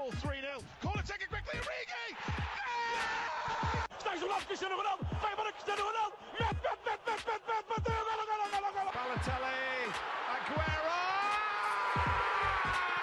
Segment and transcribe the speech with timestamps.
[0.00, 0.64] fall 3 0.
[0.80, 2.16] Corner taken quickly, Origi!
[3.98, 8.70] Está isolado Cristiano Ronaldo, vai embora Cristiano Ronaldo, mete, mete, mete, bateu, golo, golo, golo,
[8.76, 8.90] golo.
[8.96, 9.92] Balotelli,
[10.34, 11.00] Aguero!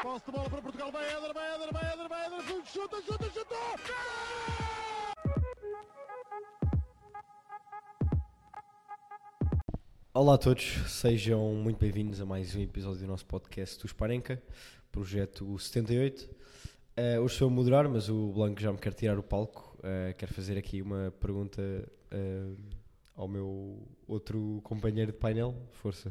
[0.01, 3.29] Posse de bola para Portugal, vai Éder, vai Éder, vai Éder, vai Éder, chuta, chuta,
[3.29, 3.55] chuta!
[10.13, 14.41] Olá a todos, sejam muito bem-vindos a mais um episódio do nosso podcast do Sparenca,
[14.91, 16.36] projeto 78.
[16.99, 19.77] Eh, hoje estou a moderar, mas o Blanco já me quer tirar o palco.
[19.83, 21.61] Eh, quero fazer aqui uma pergunta
[22.09, 22.53] eh,
[23.15, 25.53] ao meu outro companheiro de painel.
[25.73, 26.09] Força.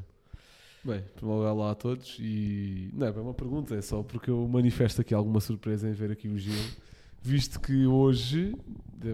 [0.84, 4.04] Bem, em primeiro lugar, olá a todos e não é bem uma pergunta, é só
[4.04, 6.54] porque eu manifesto aqui alguma surpresa em ver aqui o Gil,
[7.20, 8.54] visto que hoje,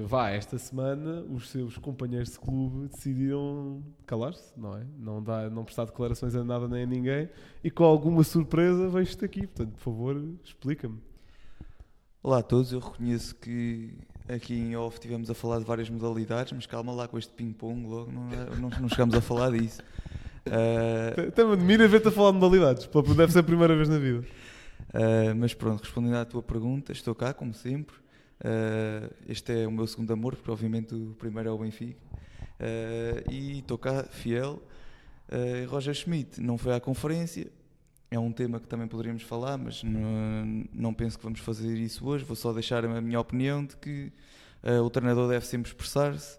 [0.07, 4.85] vá, esta semana, os seus companheiros de clube decidiram calar-se, não é?
[4.99, 7.30] Não, dá, não prestar declarações a nada nem a ninguém
[7.65, 11.12] e com alguma surpresa vejo-te aqui, portanto, por favor, explica-me.
[12.24, 13.90] Olá a todos, eu reconheço que
[14.28, 17.84] aqui em off tivemos a falar de várias modalidades, mas calma lá com este ping-pong
[17.84, 18.23] logo, não,
[18.60, 19.82] não, não chegamos a falar disso.
[21.26, 24.24] Até me admira ver-te a falar de modalidades, deve ser a primeira vez na vida.
[24.95, 27.96] ah, mas pronto, respondendo à tua pergunta, estou cá, como sempre.
[28.40, 31.98] Ah, este é o meu segundo amor, porque obviamente o primeiro é o Benfica.
[32.60, 34.62] Ah, e estou cá, fiel.
[35.28, 37.50] Ah, Roger Schmidt não foi à conferência,
[38.15, 42.07] é um tema que também poderíamos falar, mas não, não penso que vamos fazer isso
[42.07, 42.24] hoje.
[42.24, 44.13] Vou só deixar a minha opinião de que
[44.63, 46.38] ah, o treinador deve sempre expressar-se,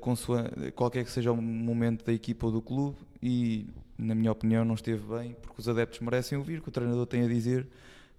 [0.00, 3.66] consoante- qualquer que seja o momento da equipa ou do clube, e
[3.98, 7.06] na minha opinião não esteve bem, porque os adeptos merecem ouvir o que o treinador
[7.06, 7.66] tem a dizer,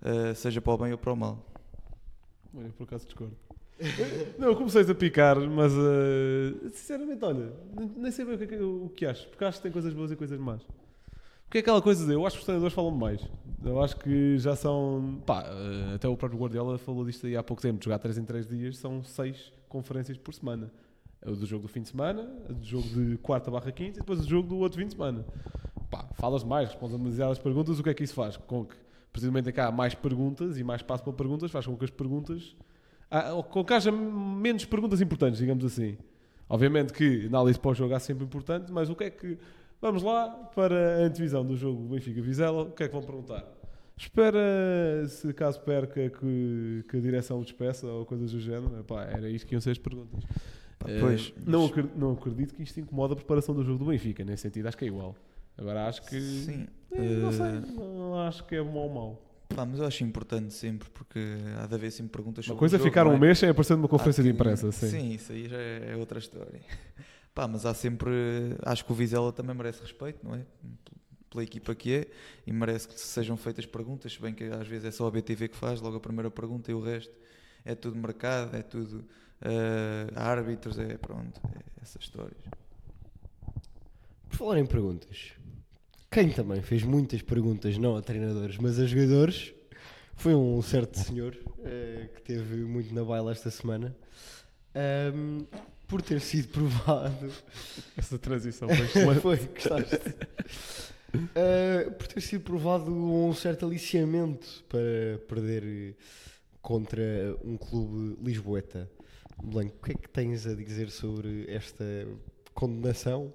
[0.01, 1.45] ah, seja para o bem ou para o mal.
[2.55, 3.35] Olha, por acaso discordo.
[4.39, 7.53] Não, comecei a picar, mas eh, sinceramente, olha,
[7.95, 10.11] nem- sei bem o é que- o que acho, porque acho que tem coisas boas
[10.11, 10.61] e coisas más.
[11.47, 13.21] Porque é aquela coisa de, eu acho que os treinadores falam mais.
[13.63, 15.21] Eu acho que já são.
[15.25, 18.25] Pá, eh, até o próprio Guardiola falou disto aí há pouco tempo: jogar 3 em
[18.25, 20.69] 3 dias são 6 conferências por semana.
[21.21, 23.97] É o do jogo do fim de semana, a do jogo de quarta barra quinta
[23.97, 25.25] e depois o jogo do outro fim de semana.
[25.89, 28.35] Pá, falas mais, respondes a demasiadas perguntas, o que é que isso faz?
[28.35, 28.75] Com que,
[29.11, 31.91] precisamente, é que há mais perguntas e mais espaço para perguntas, faz com que as
[31.91, 32.55] perguntas.
[33.49, 35.97] com que haja menos perguntas importantes, digamos assim.
[36.49, 39.37] Obviamente que análise para o jogo é sempre importante, mas o que é que.
[39.81, 43.45] Vamos lá para a antevisão do jogo Benfica-Vizela, o que é que vão perguntar?
[43.95, 44.39] Espera,
[45.07, 48.79] se caso perca, que, que a direção o despeça ou coisas do género.
[48.79, 50.23] Epá, era isto que iam ser as perguntas.
[50.79, 53.85] Pá, pois, não, mas- acredito, não acredito que isto incomoda a preparação do jogo do
[53.89, 55.15] Benfica, nesse sentido, acho que é igual.
[55.57, 56.19] Agora acho que.
[56.21, 59.21] Sim, Eh, não sei, eh, não acho que é bom ou mau.
[59.49, 61.19] pá, mas eu acho importante sempre, porque
[61.61, 63.19] há de haver sempre perguntas Uma sobre coisa o é ficar não um é?
[63.19, 64.87] mês sem aparecer numa conferência de que- imprensa, sim.
[64.89, 66.61] Sim, isso aí já é outra história.
[67.37, 68.09] Pá, mas há sempre.
[68.63, 70.41] Acho que o Vizela também merece respeito, não é?
[71.29, 72.07] Pela equipa que é
[72.47, 75.49] e merece que sejam feitas perguntas, se bem que às vezes é só a BTV
[75.49, 77.13] que faz, logo a primeira pergunta e o resto
[77.63, 79.05] é tudo mercado, é tudo
[79.41, 82.41] eh, árbitros, é pronto, é essas histórias.
[84.29, 85.33] Por falar em perguntas,
[86.09, 89.53] quem também fez muitas perguntas, não a treinadores, mas a jogadores,
[90.15, 93.95] foi um certo senhor eh, que teve muito na baila esta semana.
[94.73, 95.45] Ahm,
[95.87, 97.31] por ter sido provado
[97.95, 99.15] Essa transição foi.
[99.21, 99.95] Foi, gostaste.
[101.15, 105.95] Uh, por ter sido provado um certo aliciamento para perder
[106.61, 107.01] contra
[107.43, 108.89] um clube lisboeta.
[109.41, 111.85] Blanco, o que é que tens a dizer sobre esta
[112.53, 113.33] condenação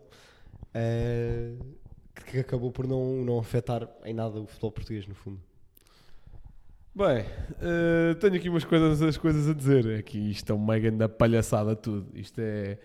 [0.74, 1.64] uh,
[2.26, 5.40] que acabou por não, não afetar em nada o futebol português, no fundo?
[6.94, 7.24] Bem,
[7.62, 9.86] eh, tenho aqui umas coisas, as coisas a dizer.
[9.86, 12.06] É que isto é uma grande palhaçada tudo.
[12.14, 12.78] Isto é,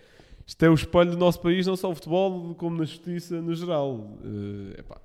[0.46, 3.54] isto é o espelho do nosso país, não só o futebol, como na justiça no
[3.54, 4.18] geral.
[4.24, 4.98] Eh, epá.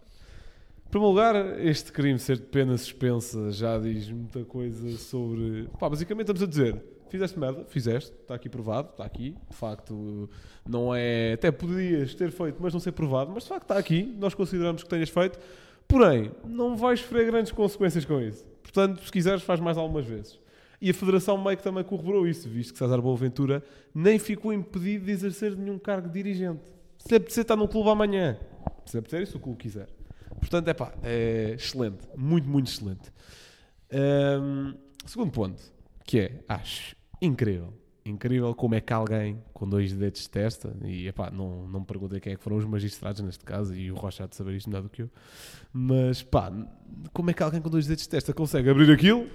[0.88, 5.68] Em primeiro lugar, este crime ser de pena suspensa já diz muita coisa sobre.
[5.78, 9.36] Basicamente estamos a dizer: fizeste merda, fizeste, está aqui provado, está aqui.
[9.50, 10.30] De facto,
[10.66, 11.34] não é.
[11.34, 14.16] Até podias ter feito, mas não ser provado, mas de facto está aqui.
[14.18, 15.38] Nós consideramos que tenhas feito.
[15.90, 18.53] Porém, não vais sofrer grandes consequências com isso.
[18.64, 20.40] Portanto, se quiseres, faz mais algumas vezes.
[20.82, 23.64] E a Federação meio que também corroborou isso, visto que César Boaventura
[23.94, 26.64] nem ficou impedido de exercer nenhum cargo de dirigente.
[26.98, 28.38] Se lhe apetecer estar num clube amanhã,
[28.86, 29.88] se lhe apetecer isso, o clube quiser.
[30.40, 32.08] Portanto, é pá, é excelente.
[32.18, 33.12] Muito, muito excelente.
[33.92, 34.74] Ahm,
[35.06, 35.62] segundo ponto,
[36.06, 37.74] que é, acho incrível.
[38.06, 41.86] Incrível como é que alguém com dois dedos de testa, e epá, não, não me
[41.86, 44.56] perguntei quem é que foram os magistrados neste caso, e o Rocha há de saber
[44.56, 45.10] isto melhor do que eu,
[45.72, 46.52] mas pá,
[47.14, 49.28] como é que alguém com dois dedos de testa consegue abrir aquilo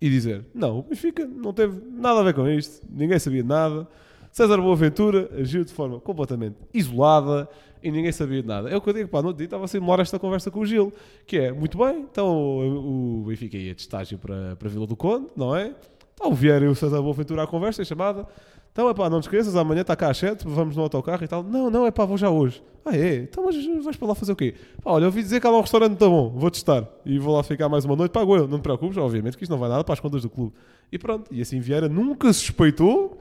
[0.00, 3.86] e dizer: Não, o Benfica não teve nada a ver com isto, ninguém sabia nada,
[4.32, 7.48] César Boaventura agiu de forma completamente isolada
[7.82, 8.70] e ninguém sabia de nada.
[8.70, 10.60] É o que eu digo, pá, no outro dia estava a simular esta conversa com
[10.60, 10.92] o Gil,
[11.26, 15.28] que é, muito bem, então o Benfica ia de estágio para, para Vila do Conde,
[15.36, 15.74] não é?
[16.18, 18.26] Está o Vieira e o César Boaventura à conversa, em chamada.
[18.72, 21.28] Então, é pá, não te esqueças, amanhã está cá às 7, vamos no autocarro e
[21.28, 21.44] tal.
[21.44, 22.60] Não, não, é pá, vou já hoje.
[22.84, 23.18] Ah, é?
[23.18, 23.54] Então, mas
[23.84, 24.52] vais para lá fazer o quê?
[24.82, 26.88] Pá, olha, ouvi dizer que há lá um restaurante muito bom, vou testar.
[27.06, 29.52] E vou lá ficar mais uma noite, pago eu, não te preocupes, obviamente que isto
[29.52, 30.52] não vai nada para as contas do clube.
[30.90, 33.16] E pronto, e assim Vieira nunca suspeitou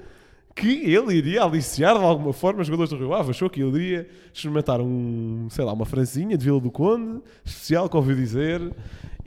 [0.56, 3.30] que ele iria aliciar de alguma forma os jogadores do Rio Ave.
[3.30, 7.88] Achou que ele iria experimentar um, sei lá, uma franzinha de Vila do Conde, especial,
[7.88, 8.60] que ouviu dizer,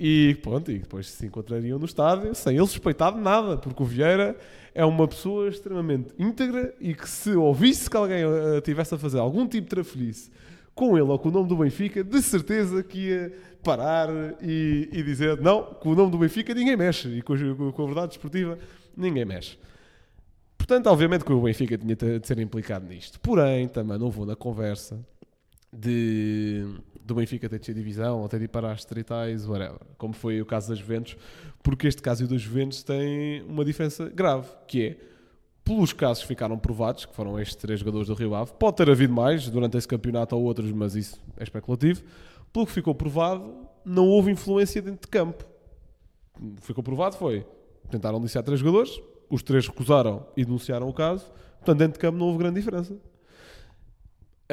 [0.02, 3.84] e pronto, e depois se encontrariam no estádio sem ele suspeitar de nada, porque o
[3.84, 4.34] Vieira
[4.74, 9.18] é uma pessoa extremamente íntegra e que se ouvisse que alguém uh, tivesse a fazer
[9.18, 10.30] algum tipo de trafolhice
[10.74, 13.32] com ele ou com o nome do Benfica, de certeza que ia
[13.62, 14.08] parar
[14.40, 17.34] e, e dizer não, com o nome do Benfica ninguém mexe e com,
[17.70, 18.58] com a verdade desportiva
[18.96, 19.58] ninguém mexe.
[20.56, 23.20] Portanto, obviamente que o Benfica tinha de ser implicado nisto.
[23.20, 24.98] Porém, também não vou na conversa
[25.70, 26.64] de,
[27.12, 29.80] do Benfica ter de ser divisão ou ter ir para as distritais, whatever.
[29.98, 31.16] Como foi o caso das Juventus,
[31.62, 34.96] porque este caso e o das Juventus tem uma diferença grave, que é,
[35.64, 38.88] pelos casos que ficaram provados, que foram estes três jogadores do Rio Ave, pode ter
[38.88, 42.02] havido mais durante esse campeonato ou outros, mas isso é especulativo.
[42.52, 45.44] Pelo que ficou provado, não houve influência dentro de campo.
[46.40, 47.46] O que ficou provado foi,
[47.90, 51.26] tentaram denunciar três jogadores, os três recusaram e denunciaram o caso,
[51.58, 52.96] portanto dentro de campo não houve grande diferença.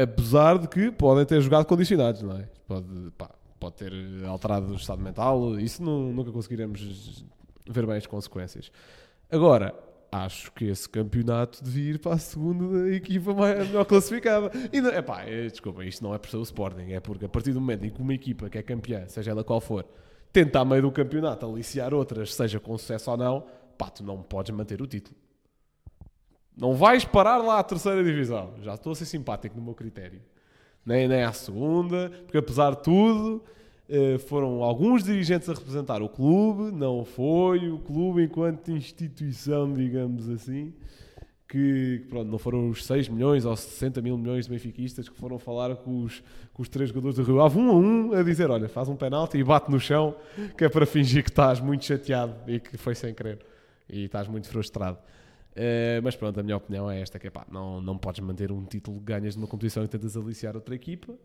[0.01, 2.47] Apesar de que podem ter jogado condicionados, não é?
[2.67, 3.91] Pode, pá, pode ter
[4.25, 7.25] alterado o estado mental, isso nu- nunca conseguiremos
[7.67, 8.71] ver bem as consequências.
[9.31, 9.73] Agora,
[10.11, 14.51] acho que esse campeonato devia ir para a segunda equipa mais, melhor classificada.
[14.71, 17.29] E não, epá, é, desculpa, isto não é por ser o Sporting, é porque a
[17.29, 19.85] partir do momento em que uma equipa que é campeã, seja ela qual for,
[20.31, 23.45] tenta a meio do campeonato aliciar outras, seja com sucesso ou não,
[23.77, 25.15] pá, tu não podes manter o título.
[26.57, 28.53] Não vais parar lá à terceira divisão.
[28.63, 30.19] Já estou a ser simpático no meu critério.
[30.83, 33.43] Nem, nem à segunda, porque apesar de tudo,
[33.89, 40.29] eh, foram alguns dirigentes a representar o clube, não foi o clube enquanto instituição, digamos
[40.29, 40.73] assim,
[41.47, 45.37] que pronto, não foram os 6 milhões ou 60 mil milhões de benfiquistas que foram
[45.37, 46.23] falar com os,
[46.53, 48.95] com os três jogadores do Rio Ave, um a um, a dizer, olha, faz um
[48.95, 50.15] penalti e bate no chão,
[50.57, 53.39] que é para fingir que estás muito chateado e que foi sem querer
[53.89, 54.97] e estás muito frustrado.
[55.59, 58.51] Eh, mas pronto, a minha opinião é esta: que é pá, não, não podes manter
[58.51, 61.15] um título que ganhas numa competição e tentas aliciar outra equipa.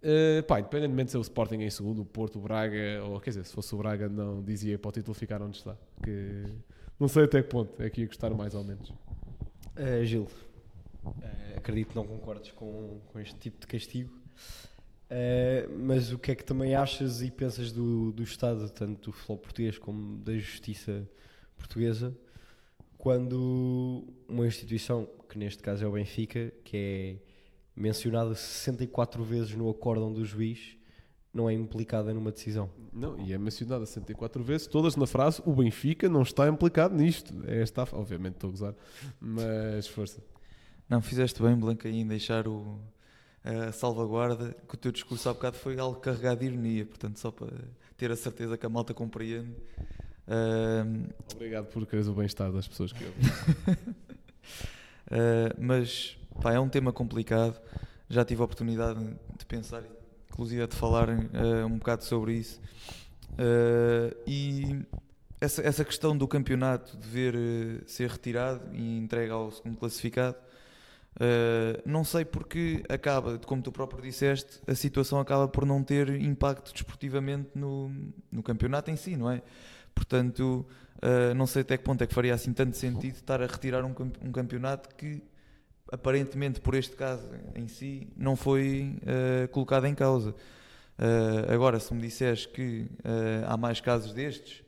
[0.00, 3.30] Eh, pá, independentemente de ser o Sporting em segundo, o Porto, o Braga, ou quer
[3.30, 5.76] dizer, se fosse o Braga, não dizia para o título ficar onde está.
[6.02, 6.44] Que
[7.00, 8.90] não sei até que ponto é que ia gostar mais ou menos.
[8.90, 10.28] Uh, Gil,
[11.04, 11.12] uh,
[11.56, 14.24] acredito que não concordes com, com este tipo de castigo,
[15.04, 19.12] Uh, mas o que é que também achas e pensas do, do Estado, tanto do
[19.12, 21.06] futebol português como da justiça
[21.56, 22.16] portuguesa,
[23.04, 27.16] quando uma instituição, que neste caso é o Benfica, que é
[27.76, 30.78] mencionada 64 vezes no acórdão do juiz,
[31.30, 32.70] não é implicada numa decisão?
[32.90, 37.34] Não, e é mencionada 64 vezes, todas na frase: o Benfica não está implicado nisto.
[37.46, 38.74] É esta, a- obviamente estou a gozar,
[39.20, 40.22] mas força.
[40.88, 42.78] Não, fizeste bem, Blanca, em deixar o,
[43.44, 47.30] a salvaguarda, que o teu discurso há bocado foi algo carregado de ironia, portanto, só
[47.30, 47.52] para
[47.98, 49.52] ter a certeza que a malta compreende.
[50.26, 53.24] Ahm, Obrigado por quereres o bem-estar das pessoas que ouvem.
[55.06, 57.60] Uh, mas pá, é um tema complicado.
[58.08, 59.00] Já tive a oportunidade
[59.38, 59.82] de pensar,
[60.30, 62.60] inclusive de falar uh, um bocado sobre isso.
[63.32, 64.84] Uh, e
[65.40, 70.36] essa, essa questão do campeonato dever uh, ser retirado e entregue ao segundo classificado,
[71.16, 76.08] uh, não sei porque acaba, como tu próprio disseste, a situação acaba por não ter
[76.20, 77.90] impacto desportivamente no,
[78.30, 79.42] no campeonato em si, não é?
[79.94, 80.66] Portanto,
[81.04, 83.84] Uh, não sei até que ponto é que faria assim tanto sentido estar a retirar
[83.84, 85.22] um, um campeonato que
[85.92, 90.30] aparentemente por este caso em si não foi uh, colocado em causa.
[90.30, 92.88] Uh, agora, se me disseres que
[93.46, 94.62] há mais casos destes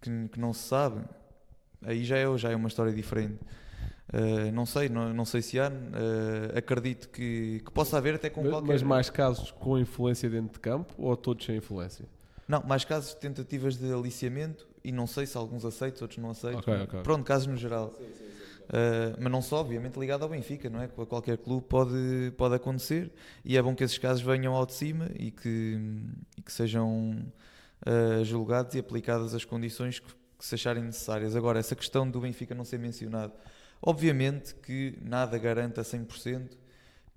[0.00, 1.04] que, que não se sabe,
[1.82, 3.38] aí já é, já é uma história diferente.
[4.12, 5.68] Uh, não sei, não, não sei se há.
[5.68, 8.72] uh, acredito que, que possa haver até com Mas, qualquer.
[8.72, 12.06] mas mais casos com influência dentro de campo ou todos sem influência?
[12.50, 16.30] Não, mais casos de tentativas de aliciamento e não sei se alguns aceitos, outros não
[16.30, 16.58] aceitos.
[16.58, 17.02] Ok, ok.
[17.02, 17.94] Pronto, casos no geral.
[17.94, 20.86] Uh, mas não só, obviamente, ligado ao Benfica, não é?
[20.86, 23.12] A qualquer clube pode, pode acontecer
[23.44, 25.78] e é bom que esses casos venham ao de cima e que,
[26.36, 27.24] e que sejam
[27.86, 31.36] uh, julgados e aplicadas as condições que, que se acharem necessárias.
[31.36, 33.32] Agora, essa questão do Benfica não ser mencionado,
[33.80, 36.50] obviamente que nada garante a 100%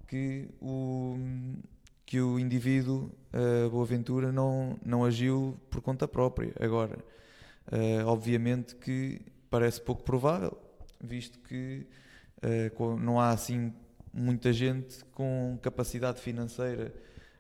[0.08, 1.18] que o,
[2.14, 6.54] que o indivíduo, uh, Boaventura, não, não agiu por conta própria.
[6.60, 7.00] Agora,
[7.72, 10.56] uh, obviamente que parece pouco provável,
[11.04, 11.88] visto que
[12.76, 13.74] com- não há assim
[14.14, 16.94] muita gente com capacidade financeira,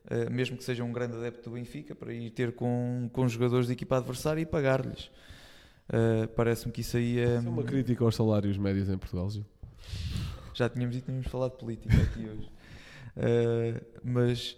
[0.10, 3.68] eh, mesmo que seja um grande adepto do Benfica, para ir ter com, com jogadores
[3.68, 5.12] de equipa adversária e pagar-lhes.
[6.36, 7.38] Parece-me que isso aí é.
[7.38, 9.46] Isso é uma crítica aos salários médios em Portugal, Gil.
[10.54, 12.50] Já tínhamos dito que tínhamos falado de política aqui hoje.
[13.16, 14.58] Eh, mas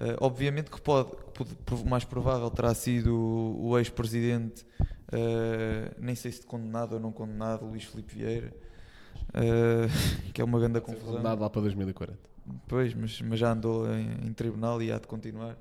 [0.00, 1.10] eh, obviamente que pode,
[1.86, 4.66] mais provável terá sido o, o ex-presidente,
[5.12, 8.52] eh, nem sei se de condenado ou não condenado, Luís Filipe Vieira,
[10.32, 11.22] que é uma grande confusão.
[11.22, 12.18] Nada lá para 2040.
[12.68, 15.56] Pois, mas, mas já andou em, em tribunal e há de continuar.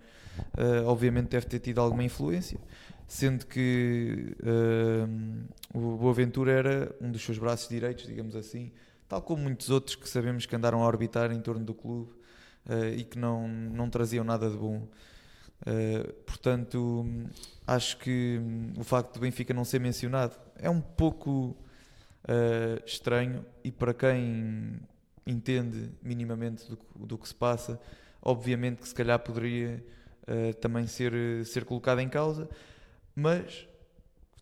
[0.57, 2.59] Uh, obviamente deve ter tido alguma influência,
[3.07, 8.71] sendo que uh, o Boaventura era um dos seus braços direitos, digamos assim,
[9.13, 12.11] tal como muitos outros que sabemos que andaram a orbitar em torno do clube
[12.65, 14.87] uh, e que não, não traziam nada de bom.
[15.61, 17.05] Uh, portanto,
[17.67, 21.55] acho que hum, o facto do Benfica não ser mencionado é um pouco
[22.23, 24.79] uh, estranho e para quem
[25.27, 27.79] entende minimamente do, do que se passa,
[28.19, 29.83] obviamente que se calhar poderia
[30.61, 31.13] também ser,
[31.45, 32.49] ser colocado em causa,
[33.13, 33.67] mas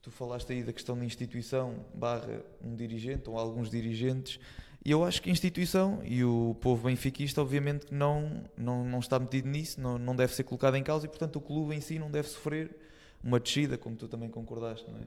[0.01, 4.39] tu falaste aí da questão da instituição barra um dirigente ou alguns dirigentes,
[4.83, 9.19] e eu acho que a instituição e o povo benfiquista obviamente não, não, não está
[9.19, 11.99] metido nisso, não, não deve ser colocado em causa e portanto o clube em si
[11.99, 12.75] não deve sofrer
[13.23, 15.03] uma descida, como tu também concordaste, não é?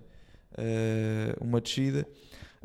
[0.56, 2.06] Uh, uma descida,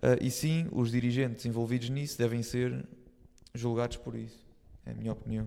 [0.01, 2.88] Uh, e sim, os dirigentes envolvidos nisso devem ser
[3.53, 4.39] julgados por isso.
[4.86, 5.45] É a minha opinião.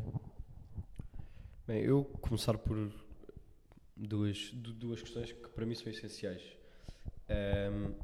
[1.67, 2.93] Bem, eu começar por
[3.97, 6.43] duas, du- duas questões que para mim são essenciais.
[7.33, 7.95] Ahm,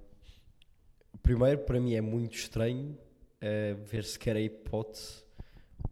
[1.22, 2.96] primeiro, para mim é muito estranho
[3.40, 5.22] eh, ver sequer a hipótese,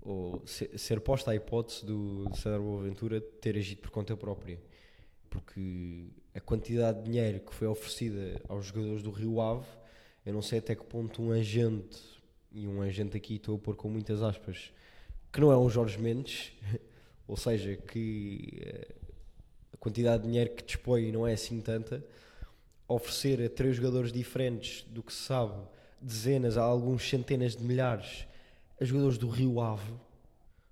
[0.02, 4.59] ou se- ser posta a hipótese do César Boaventura ter agido por conta própria.
[5.31, 9.66] Porque a quantidade de dinheiro que foi oferecida aos jogadores do Rio Ave,
[10.25, 11.99] eu não sei até que ponto um agente,
[12.52, 14.73] e um agente aqui estou a pôr com muitas aspas,
[15.33, 16.52] que não é um Jorge Mendes,
[17.28, 18.95] ou seja, que eh,
[19.73, 22.05] a quantidade de dinheiro que dispõe não é assim tanta,
[22.88, 25.55] oferecer a três jogadores diferentes do que se sabe,
[26.00, 28.26] dezenas a alguns centenas de milhares,
[28.81, 29.93] a jogadores do Rio Ave,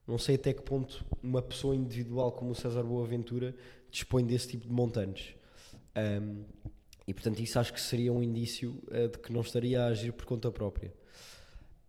[0.06, 3.54] não sei até que ponto uma pessoa individual como o César Boaventura
[3.90, 5.34] dispõe desse tipo de montantes.
[5.94, 6.42] Ahm,
[7.06, 10.12] e portanto, isso acho que seria um indício eh, de que não estaria a agir
[10.12, 10.92] por conta própria.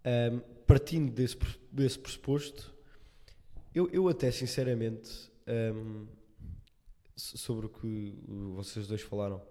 [0.03, 1.37] Ahm, partindo desse,
[1.71, 2.73] desse pressuposto,
[3.73, 5.09] eu, eu até sinceramente,
[7.15, 8.17] so- sobre o que
[8.55, 9.41] vocês dois falaram,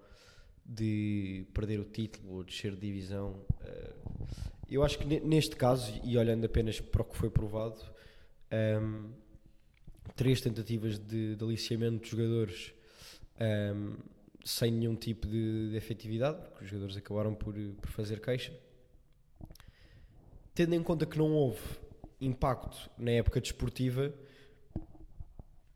[0.65, 3.93] de perder o título ou descer de divisão, eh,
[4.69, 7.79] eu acho que ne- neste caso, e olhando apenas para o que foi provado,
[8.51, 9.11] ahm,
[10.15, 12.73] três tentativas de, de aliciamento de jogadores
[13.39, 13.95] ahm,
[14.43, 18.53] sem nenhum tipo de, de efetividade, porque os jogadores acabaram por, por fazer queixa.
[20.53, 21.59] Tendo em conta que não houve
[22.21, 24.13] impacto na época desportiva,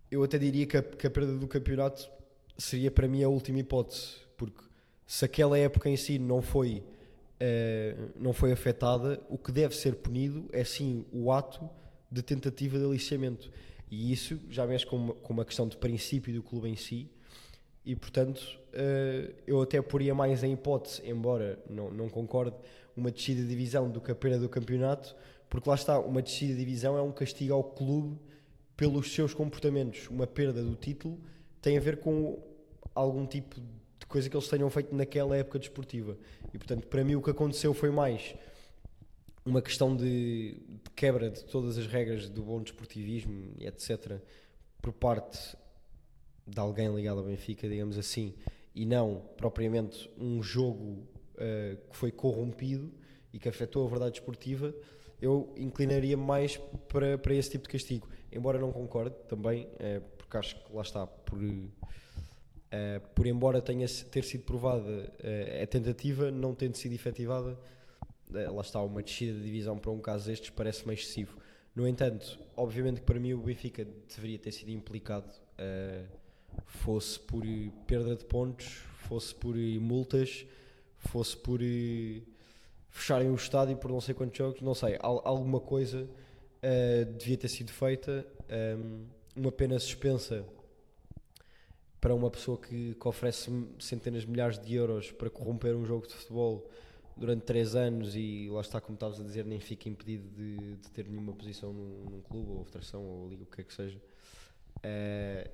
[0.09, 2.09] eu até diria que a, que a perda do campeonato
[2.57, 4.68] seria para mim a última hipótese, porque
[5.09, 6.83] se aquela época em si não foi,
[7.39, 11.67] eh, não foi afetada, o que deve ser punido é sim o ato
[12.11, 13.51] de tentativa de aliciamento.
[13.89, 17.09] E isso já mexe com uma, com uma questão de princípio do clube em si,
[17.83, 22.55] e portanto eh, eu até poria mais em hipótese, embora não, não concorde,
[22.95, 25.15] uma descida de divisão do que a perda do campeonato,
[25.49, 28.15] porque lá está, uma descida de divisão é um castigo ao clube
[28.77, 30.07] pelos seus comportamentos.
[30.07, 31.19] Uma perda do título
[31.63, 32.37] tem a ver com
[32.93, 36.17] algum tipo de coisa que eles tenham feito naquela época desportiva.
[36.53, 38.35] E portanto, para mim, o que aconteceu foi mais
[39.45, 44.19] uma questão de, de quebra de todas as regras do bom desportivismo etc.
[44.81, 45.55] por parte
[46.45, 48.35] de alguém ligado ao Benfica, digamos assim,
[48.73, 52.91] e não propriamente um jogo eh, que foi corrompido
[53.31, 54.73] e que afetou a verdade desportiva,
[55.21, 58.07] eu inclinaria mais para, para esse tipo de castigo.
[58.31, 61.39] Embora não concorde também, eh, porque acho que lá está, por,
[62.71, 67.57] eh, por embora tenha ter sido provada eh, a tentativa, não tendo sido efetivada,
[68.33, 71.37] eh, lá está, uma descida de divisão para um caso destes parece-me excessivo.
[71.75, 73.85] No entanto, obviamente que para mim o Benfica
[74.15, 75.31] deveria ter sido implicado,
[76.65, 77.43] fosse por
[77.87, 78.65] perda de pontos,
[79.07, 80.45] fosse por multas,
[80.97, 81.59] fosse por
[82.89, 86.09] fecharem o estádio por não sei quantos jogos, não sei, al- alguma coisa
[87.17, 90.43] devia ter sido feita, ehm, uma pena suspensa
[92.01, 96.07] para uma pessoa que, que oferece centenas de milhares de euros para corromper um jogo
[96.07, 96.69] de futebol
[97.17, 100.89] durante três anos e lá está, como estavas a dizer, nem fica impedido de, de
[100.91, 103.99] ter nenhuma posição num, num clube ou federação ou liga, o que é que seja.
[104.83, 105.49] Eh,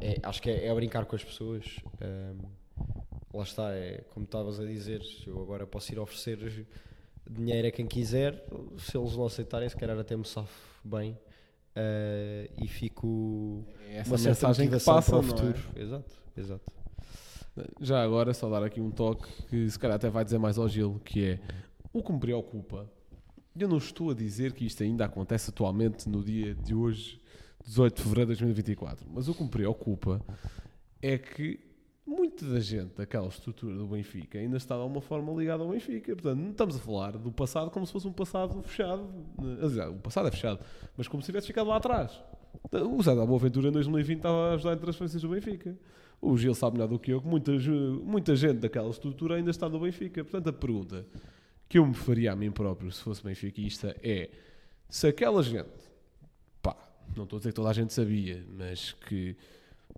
[0.00, 1.64] é- acho que é, é a brincar com as pessoas.
[2.00, 2.38] ehm,
[3.34, 6.66] lá está, é como estavas a dizer, eu agora posso ir oferecer
[7.28, 8.44] dinheiro é quem quiser.
[8.78, 11.16] Se eles não aceitarem, se calhar até me safo bem.
[11.80, 15.54] Eh, e fico É essa uma certa mensagem que motivação passa, para o é?
[15.54, 15.80] futuro.
[15.80, 16.72] Exato, exato.
[17.80, 20.68] Já agora, só dar aqui um toque que se calhar até vai dizer mais ao
[20.68, 21.40] Gil, que é
[21.92, 22.90] o que me preocupa.
[23.58, 27.20] Eu não estou a dizer que isto ainda acontece atualmente no dia de hoje,
[27.64, 30.20] 18 de fevereiro de 2024, mas o que me preocupa
[31.02, 31.67] é que
[32.08, 36.14] muita da gente daquela estrutura do Benfica ainda está de alguma forma ligada ao Benfica.
[36.14, 39.06] Portanto, não estamos a falar do passado como se fosse um passado fechado.
[39.62, 40.60] Aliás, o passado é fechado,
[40.96, 42.18] mas como se tivesse ficado lá atrás.
[42.72, 45.78] O Zé da Boaventura em 2020 estava a ajudar em transferências do Benfica.
[46.20, 49.68] O Gil sabe melhor do que eu que muita, muita gente daquela estrutura ainda está
[49.68, 50.24] no Benfica.
[50.24, 51.06] Portanto, a pergunta
[51.68, 54.30] que eu me faria a mim próprio se fosse benfiquista é
[54.88, 55.68] se aquela gente,
[56.62, 56.74] pá,
[57.14, 59.36] não estou a dizer que toda a gente sabia, mas que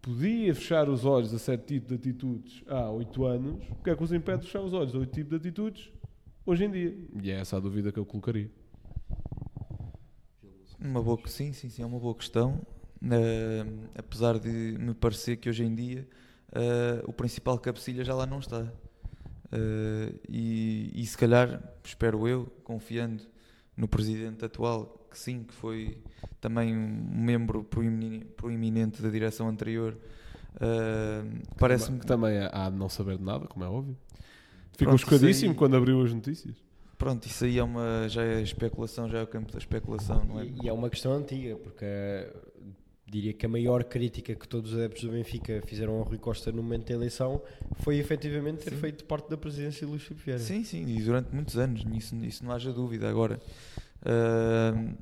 [0.01, 3.97] podia fechar os olhos a certo tipo de atitudes há 8 anos, o que é
[3.97, 5.91] que os impede de fechar os olhos a outro tipo de atitudes
[6.45, 6.97] hoje em dia?
[7.23, 8.51] E é essa a dúvida que eu colocaria.
[10.79, 12.61] Uma boa, sim, sim, sim, é uma boa questão.
[13.03, 13.65] Eh,
[13.97, 16.09] apesar de me parecer que hoje em dia
[16.53, 18.67] eh, o principal cabecilha já lá não está.
[19.53, 23.23] Eh, e, e se calhar, espero eu, confiando
[23.77, 25.99] no presidente atual, que sim, que foi
[26.41, 27.65] também um membro
[28.37, 29.97] proeminente da direção anterior,
[30.61, 31.23] eh,
[31.59, 33.97] parece-me que também há de não saber de nada, como é óbvio.
[34.77, 36.55] Ficou chocadíssimo aí- quando abriu as notícias.
[36.97, 40.41] Pronto, isso aí é uma, já é especulação, já é o campo da especulação, não
[40.41, 40.45] é?
[40.45, 42.31] E, e é uma questão antiga, porque eh,
[43.07, 46.53] diria que a maior crítica que todos os adeptos do Benfica fizeram ao Rui Costa
[46.53, 47.41] no momento da eleição
[47.77, 48.77] foi efetivamente ter Sim.
[48.81, 50.43] feito parte da presidência de Luís Filipe Vieira.
[50.43, 53.09] Sim, sim, e durante muitos anos, nisso, nisso não haja dúvida.
[53.09, 53.41] Agora,
[54.05, 54.95] ahm,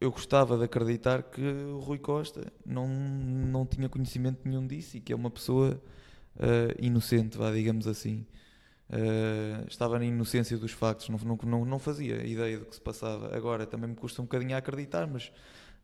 [0.00, 5.00] eu gostava de acreditar que o Rui Costa não, não tinha conhecimento nenhum disso e
[5.00, 5.80] que é uma pessoa
[6.38, 8.26] ah, inocente, vá, digamos assim.
[8.90, 13.34] Ah, estava na inocência dos factos, não, não, não fazia ideia do que se passava.
[13.36, 15.32] Agora, também me custa um bocadinho a acreditar, mas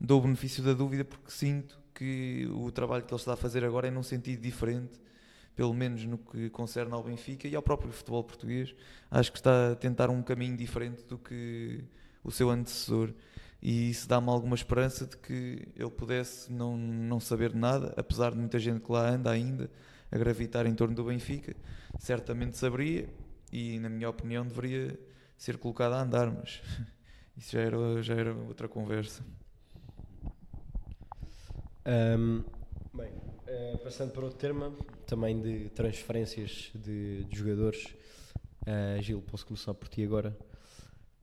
[0.00, 3.64] dou o benefício da dúvida porque sinto que o trabalho que ele está a fazer
[3.64, 5.00] agora é num sentido diferente
[5.54, 8.74] pelo menos no que concerne ao Benfica e ao próprio futebol português,
[9.10, 11.84] acho que está a tentar um caminho diferente do que
[12.22, 13.12] o seu antecessor.
[13.60, 18.38] E isso dá-me alguma esperança de que ele pudesse não, não saber nada, apesar de
[18.38, 19.70] muita gente que lá anda ainda
[20.10, 21.54] a gravitar em torno do Benfica,
[21.98, 23.08] certamente saberia
[23.52, 24.98] e, na minha opinião, deveria
[25.38, 26.60] ser colocado a andar, mas
[27.36, 29.24] isso já era, já era outra conversa.
[31.84, 32.42] Ahm,
[32.92, 33.12] bem,
[33.46, 34.72] eh, passando para outro tema,
[35.06, 37.94] também de transferências de, de jogadores.
[38.66, 40.36] Ah, Gil, posso começar por ti agora.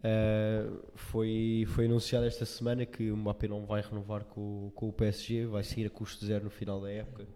[0.04, 4.94] Ah, foi, foi anunciado esta semana que o Mbappé não vai renovar com, com o
[4.94, 7.28] PSG, vai sair a custo zero no final da época.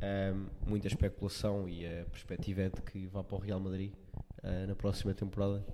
[0.00, 3.92] Ahm, muita especulação e a perspectiva é de que vá para o Real Madrid
[4.42, 5.64] ah, na próxima temporada.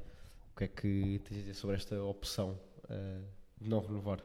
[0.52, 3.20] O que é que tens a dizer sobre esta opção ah,
[3.60, 4.20] de não renovar?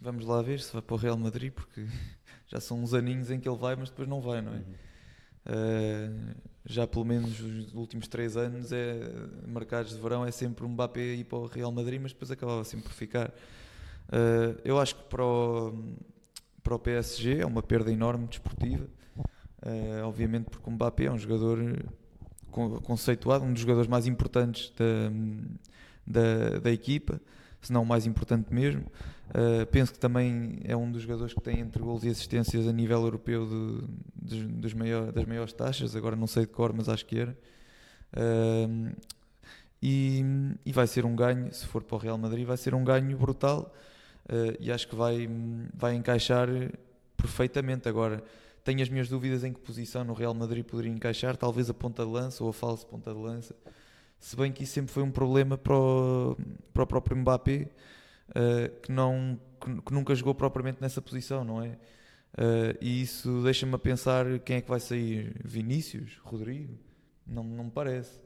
[0.00, 1.86] Vamos lá ver se vai para o Real Madrid, porque
[2.46, 4.62] já são uns aninhos em que ele vai, mas depois não vai, não é?
[5.44, 9.00] Uh, já pelo menos os últimos três anos é
[9.48, 12.62] marcados de verão é sempre um Mbappé ir para o Real Madrid, mas depois acabava
[12.64, 13.28] sempre por ficar.
[14.08, 15.74] Uh, eu acho que para o,
[16.62, 18.86] para o PSG é uma perda enorme desportiva,
[19.18, 21.58] uh, obviamente porque o Mbappé é um jogador
[22.50, 25.10] con- conceituado, um dos jogadores mais importantes da,
[26.06, 27.20] da, da equipa,
[27.62, 28.82] se não o mais importante mesmo.
[29.30, 32.72] Uh, penso que também é um dos jogadores que tem entre gols e assistências a
[32.72, 36.88] nível europeu de- dos, dos maior- das maiores taxas, agora não sei de cor, mas
[36.88, 37.36] acho que era.
[38.14, 38.94] Uh,
[39.82, 40.22] e,
[40.66, 43.16] e vai ser um ganho, se for para o Real Madrid, vai ser um ganho
[43.16, 43.74] brutal
[44.26, 45.28] uh, e acho que vai,
[45.74, 46.48] vai encaixar
[47.16, 47.88] perfeitamente.
[47.88, 48.22] Agora,
[48.64, 52.04] tenho as minhas dúvidas em que posição no Real Madrid poderia encaixar, talvez a ponta
[52.04, 53.54] de lança ou a falsa ponta de lança.
[54.22, 56.36] Se bem que isso sempre foi um problema para o,
[56.72, 57.68] para o próprio Mbappé,
[58.28, 61.70] uh, que, não, que, que nunca jogou propriamente nessa posição, não é?
[62.38, 65.34] Uh, e isso deixa-me a pensar quem é que vai sair.
[65.44, 66.20] Vinícius?
[66.22, 66.78] Rodrigo?
[67.26, 68.20] Não, não me parece.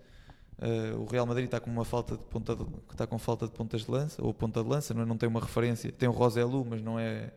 [0.58, 3.52] Uh, o Real Madrid está com uma falta de ponta de, está com falta de
[3.52, 5.06] pontas de lança ou ponta de lança, não, é?
[5.06, 5.90] não tem uma referência.
[5.90, 7.32] Tem o Roselu, mas não é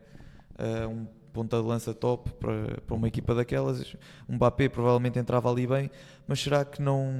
[0.86, 3.96] um ponta de lança top para, para uma equipa daquelas.
[4.28, 5.90] Um Mbappé provavelmente entrava ali bem,
[6.26, 7.12] mas será que não,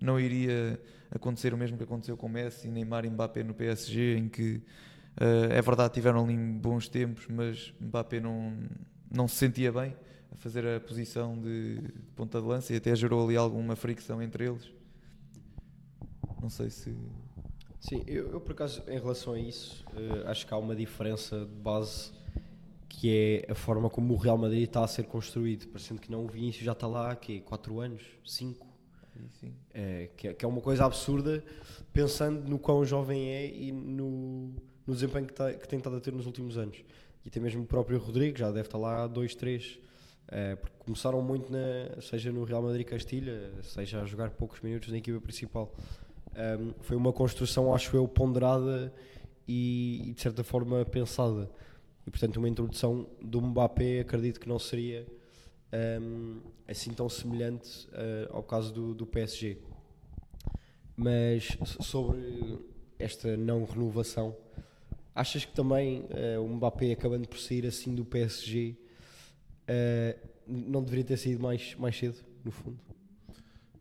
[0.00, 4.28] não iria acontecer o mesmo que aconteceu com Messi, Neymar e Mbappé no PSG, em
[4.28, 4.62] que
[5.20, 8.56] uh, é verdade tiveram ali bons tempos, mas Mbappé não,
[9.10, 9.96] não se sentia bem
[10.32, 11.80] a fazer a posição de
[12.14, 14.70] ponta de lança e até gerou ali alguma fricção entre eles.
[16.40, 16.94] Não sei se.
[17.80, 21.40] Sim, eu, eu, por acaso, em relação a isso, uh, acho que há uma diferença
[21.40, 22.12] de base
[22.88, 26.24] que é a forma como o Real Madrid está a ser construído, parecendo que não
[26.24, 28.66] o Vinícius já está lá há 4 anos, 5.
[29.16, 29.54] E sim.
[29.74, 31.42] É, que, é, que é uma coisa absurda,
[31.92, 34.54] pensando no quão jovem é e no,
[34.86, 36.78] no desempenho que, tá- que tem estado a ter nos últimos anos.
[37.24, 39.78] E até mesmo o próprio Rodrigo já deve estar lá há 2, 3.
[40.60, 44.98] porque começaram muito, na, seja no Real Madrid Castilha, seja a jogar poucos minutos na
[44.98, 45.74] equipa principal.
[46.60, 48.92] Um, foi uma construção, acho eu, ponderada
[49.46, 51.50] e, e, de certa forma pensada.
[52.08, 55.06] E portanto, uma introdução do Mbappé, acredito que não seria
[56.00, 59.58] um, assim tão semelhante uh, ao caso do, do PSG.
[60.96, 62.60] Mas so- sobre
[62.98, 64.34] esta não renovação,
[65.14, 68.74] achas que também uh, o Mbappé acabando por sair assim do PSG
[69.68, 72.78] uh, não deveria ter saído mais, mais cedo, no fundo?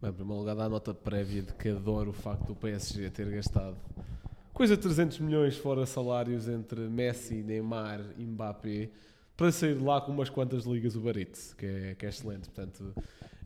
[0.02, 3.10] Bem, em primeiro lugar, dá a nota prévia de que adoro o facto do PSG
[3.10, 3.78] ter gastado
[4.58, 8.90] coisa de 300 milhões fora salários entre Messi, Neymar e Mbappé
[9.38, 12.50] para sair de lá com umas quantas ligas o Barite, que é, que é excelente.
[12.50, 12.92] Portanto,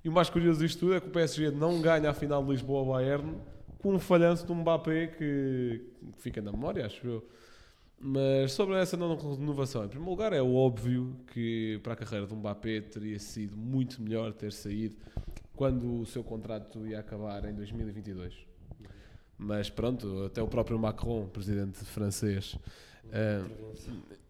[0.06, 2.52] e o mais curioso disto tudo é que o PSG não ganha a final de
[2.52, 3.36] Lisboa-Bayern
[3.80, 5.82] com um falhanço do Mbappé que,
[6.20, 7.28] fica na memória, acho eu.
[8.00, 12.38] Mas sobre essa não renovação, em primeiro lugar, é óbvio que para a carreira do
[12.38, 14.96] Mbappé teria sido muito melhor ter saído
[15.58, 18.51] quando o seu contrato ia acabar em 2022.
[19.44, 22.56] Mas pronto, até o próprio Macron, presidente francês,
[23.12, 23.42] eh,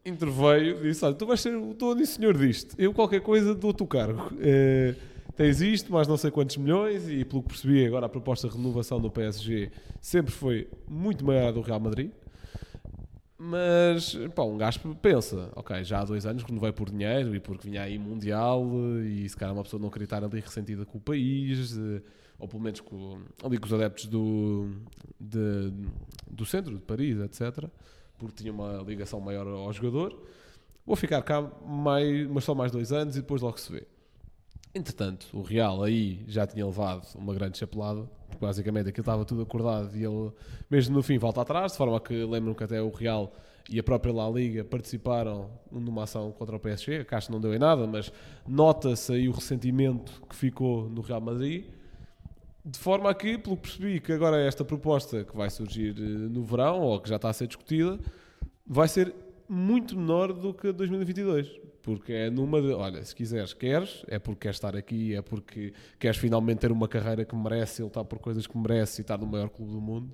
[0.06, 3.54] interveio e disse: Olha, tu vais ser o dono e senhor disto, eu qualquer coisa
[3.54, 4.32] dou-te o cargo.
[4.39, 4.95] Eh,
[5.36, 8.56] tens isto, mais não sei quantos milhões, e pelo que percebi, agora a proposta de
[8.56, 9.69] renovação do PSG
[10.00, 12.12] sempre foi muito maior do Real Madrid.
[13.38, 17.67] Mas, pá, um gajo pensa, ok, já há dois anos renovei por dinheiro e porque
[17.67, 18.63] vinha aí Mundial
[19.04, 22.02] e se calhar uma pessoa não queria estar ali ressentida com o país, eh,
[22.42, 24.70] ou pelo menos com, ali com os adeptos do,
[25.20, 25.72] de-
[26.30, 27.66] do centro, de Paris, etc.,
[28.18, 30.20] porque tinha uma ligação maior ao jogador.
[30.86, 33.84] Vou ficar cá mais, mas só mais dois anos e depois logo se vê.
[34.74, 39.42] Entretanto, o Real aí já tinha levado uma grande chapelada, porque basicamente aquilo estava tudo
[39.42, 40.32] acordado e ele,
[40.70, 43.32] mesmo no fim, volta atrás, de forma que lembram que até o Real
[43.70, 46.98] e a própria La Liga participaram numa ação contra o PSG.
[47.00, 48.12] A Caixa não deu em nada, mas
[48.48, 51.66] nota-se aí o ressentimento que ficou no Real Madrid.
[52.63, 56.02] De forma a que, pelo que percebi, que agora esta proposta que vai surgir eh,
[56.02, 58.00] no verão, ou que já está a ser discutida,
[58.65, 59.13] vai ser
[59.50, 61.60] muito menor do que 2022.
[61.82, 65.74] Porque é numa de, olha, se quiseres, queres, é porque queres estar aqui, é porque
[66.00, 69.17] queres finalmente ter uma carreira que merece, ele está por coisas que merece e estar
[69.17, 70.12] no maior clube do mundo,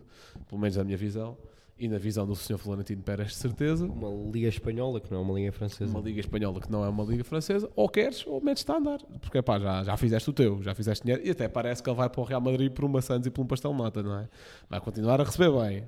[0.47, 1.37] pelo menos na minha visão,
[1.79, 2.57] e na visão do Sr.
[2.57, 3.85] Florentino Pérez, de certeza.
[3.85, 5.91] Uma liga espanhola, que não é uma liga francesa.
[5.91, 8.99] Uma liga espanhola que não é uma liga francesa, ou queres ou metes-te a andar.
[9.21, 11.97] Porque pá, já, já fizeste o teu, já fizeste dinheiro, e até parece que ele
[11.97, 14.19] vai para o Real Madrid por uma Santos e por um pastel de nata, não
[14.19, 14.27] é?
[14.69, 15.83] Vai continuar a receber bem.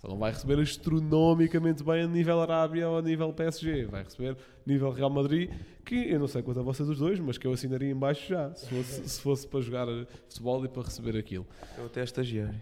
[0.00, 3.86] Só não vai receber astronomicamente bem a nível Arábia ou a nível PSG.
[3.86, 5.50] Vai receber nível Real Madrid,
[5.84, 8.28] que eu não sei quanto a vocês os dois, mas que eu assinaria em baixo
[8.28, 9.86] já, se fosse, se fosse para jogar
[10.28, 11.46] futebol e para receber aquilo.
[11.78, 12.60] Eu até estagiário.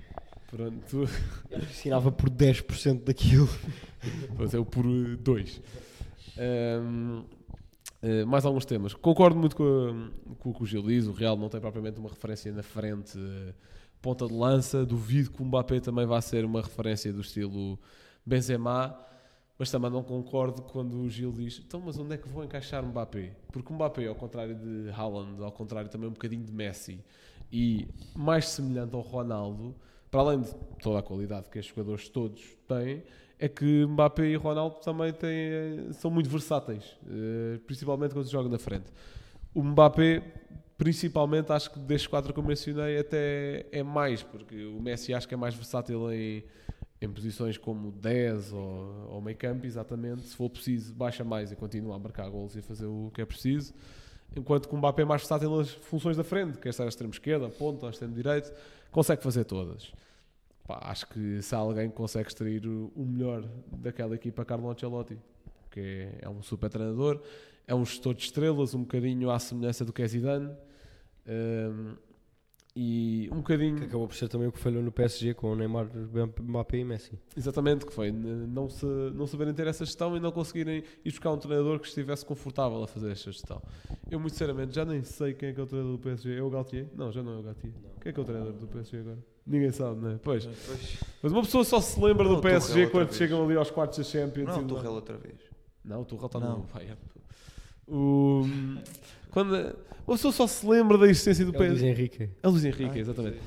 [0.57, 1.09] Pronto,
[1.53, 3.49] Assinava por 10% daquilo.
[4.37, 5.61] Pois é, o por 2.
[8.27, 8.95] mais alguns temas.
[8.95, 11.07] Concordo muito com, a- com o que o Gil diz.
[11.07, 13.55] O Real não tem propriamente uma referência na frente, eh,
[14.01, 14.85] ponta de lança.
[14.85, 17.79] Duvido que o Mbappé também vá ser uma referência do estilo
[18.25, 18.97] Benzema.
[19.59, 22.85] Mas também não concordo quando o Gil diz então, mas onde é que vou encaixar
[22.85, 23.37] o Mbappé?
[23.53, 26.99] Porque o Mbappé, ao contrário de Haaland, ao contrário também um bocadinho de Messi
[27.53, 27.87] e
[28.17, 29.73] mais semelhante ao Ronaldo,
[30.15, 33.03] para além de toda a qualidade que estes jogadores todos têm,
[33.37, 38.49] é que Mbappé e Ronaldo também têm, são muito versáteis, eh, principalmente quando se joga
[38.49, 38.85] na frente.
[39.53, 40.23] O Mbappé,
[40.79, 45.27] principalmente, acho que destes quatro que eu mencionei, até é mais, porque o Messi acho
[45.27, 46.45] que é mais versátil em,
[47.03, 50.29] em posições como 10 ou, ou meio campo, exatamente.
[50.29, 53.21] Se for preciso, baixa mais e continua a marcar golos e a fazer o que
[53.21, 53.75] é preciso.
[54.37, 57.13] Enquanto que o Mbappé é mais versátil nas funções da frente, quer ser a extremo
[57.13, 58.53] esquerda, ponta, extremo direito,
[58.95, 59.93] consegue fazer todas.
[60.65, 65.19] Pá, acho que se há alguém que consegue extrair o melhor daquela equipa, Carlo Ancelotti,
[65.69, 67.21] que é, é um super treinador,
[67.67, 70.55] é um gestor de estrelas, um bocadinho à semelhança do que é Zidane,
[71.27, 71.97] hum,
[72.77, 73.77] e um bocadinho...
[73.79, 75.87] Que acabou por ser também o que falhou no PSG com o Neymar,
[76.41, 77.19] Mbappé e Messi.
[77.37, 78.85] Exatamente, que foi não, se,
[79.15, 82.83] não saberem ter essa gestão e não conseguirem ir buscar um treinador que estivesse confortável
[82.83, 83.63] a fazer esta gestão.
[84.11, 86.37] Eu, muito sinceramente, já nem sei quem é que é o treinador do PSG.
[86.37, 86.87] É o Galtier?
[86.97, 87.73] Não, já não é o Galtier.
[88.01, 89.19] Quem é que é o treinador do PSG agora?
[89.47, 90.19] Ninguém sabe, não é?
[90.23, 90.49] Pois.
[91.23, 93.17] Mas uma pessoa só se lembra Não, do PSG quando vez.
[93.17, 94.47] chegam ali aos quartos da Champions.
[94.49, 95.37] Não, o do- Torrel outra vez.
[95.85, 96.59] Não, o Tuchel está Não.
[96.61, 96.97] no Bayern.
[97.87, 98.43] O...
[99.35, 99.77] Quando...
[100.07, 101.87] Uma pessoa só se lembra da existência do É o Luís PSG.
[101.89, 102.31] Henrique.
[102.43, 103.39] É Luís Henrique, Ah, exatamente.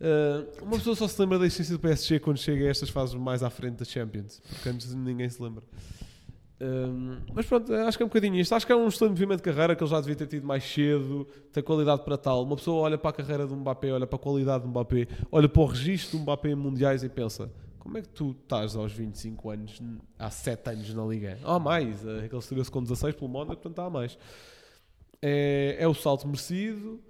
[0.00, 3.14] Uh, uma pessoa só se lembra da existência do PSG quando chega a estas fases
[3.14, 5.62] mais à frente da Champions, porque antes ninguém se lembra.
[6.62, 8.54] Hum, mas pronto, acho que é um bocadinho isto.
[8.54, 10.64] Acho que é um excelente movimento de carreira que ele já devia ter tido mais
[10.64, 12.42] cedo, tem qualidade para tal.
[12.42, 15.48] Uma pessoa olha para a carreira do Mbappé, olha para a qualidade do Mbappé, olha
[15.48, 18.92] para o registro do Mbappé em mundiais e pensa: como é que tu estás aos
[18.92, 19.82] 25 anos,
[20.18, 21.38] há 7 anos na Liga?
[21.42, 24.18] Há mais, eh, ele estreou-se com 16 pelo Mónaco, portanto há mais.
[25.22, 27.00] É, é o salto merecido.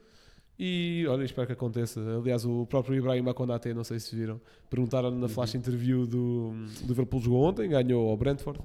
[0.59, 2.01] E olha, espero que aconteça.
[2.01, 6.51] Aliás, o próprio Ibrahim Konate, não sei se viram, perguntaram na flash interview do,
[6.83, 8.61] do Liverpool jogou ontem, ganhou ao Brentford,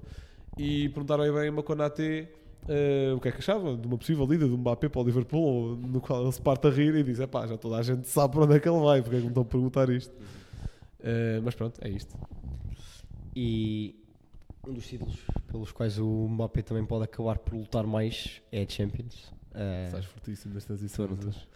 [0.57, 2.27] e perguntaram ao Ibrahim Konate
[2.63, 5.77] uh, o que é que achava de uma possível ida do Mbappé para o Liverpool,
[5.77, 8.09] no qual ele se parte a rir e diz: é pá, já toda a gente
[8.09, 10.13] sabe para onde é que ele vai, porque é que me estão a perguntar isto?
[10.99, 12.13] Uh, mas pronto, é isto.
[13.33, 14.04] E
[14.67, 18.69] um dos títulos pelos quais o Mbappé também pode acabar por lutar mais é a
[18.69, 19.31] Champions.
[19.51, 21.47] Uh, Estás fortíssimo nas transições.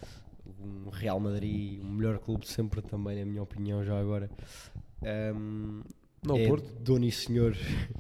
[0.60, 4.30] Um Real Madrid, o melhor clube de sempre também, na minha opinião, já agora.
[5.36, 5.82] Um,
[6.24, 6.72] Não, é Porto.
[6.82, 7.56] dono e senhor,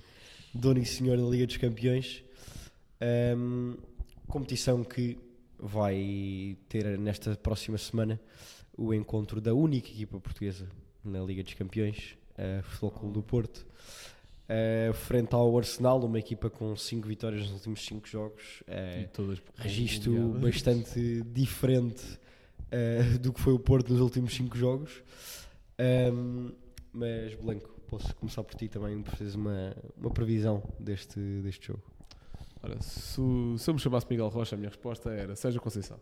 [0.53, 2.23] dono e senhor da Liga dos Campeões.
[3.37, 3.77] Um,
[4.27, 5.17] competição que
[5.57, 8.19] vai ter nesta próxima semana
[8.77, 10.67] o encontro da única equipa portuguesa
[11.03, 13.65] na Liga dos Campeões, a Futebol Clube do Porto,
[14.49, 18.61] uh, frente ao Arsenal, uma equipa com 5 vitórias nos últimos 5 jogos.
[18.67, 24.57] uh, E todas registro bastante diferente uh, do que foi o Porto nos últimos 5
[24.57, 25.03] jogos.
[26.13, 26.51] Um,
[26.91, 31.83] mas, Blanco, posso começar por ti também, por teres uma, uma previsão deste, deste jogo.
[32.61, 33.21] Ora, se,
[33.57, 35.97] se eu me chamasse Miguel Rocha, a minha resposta era Sérgio Conceição.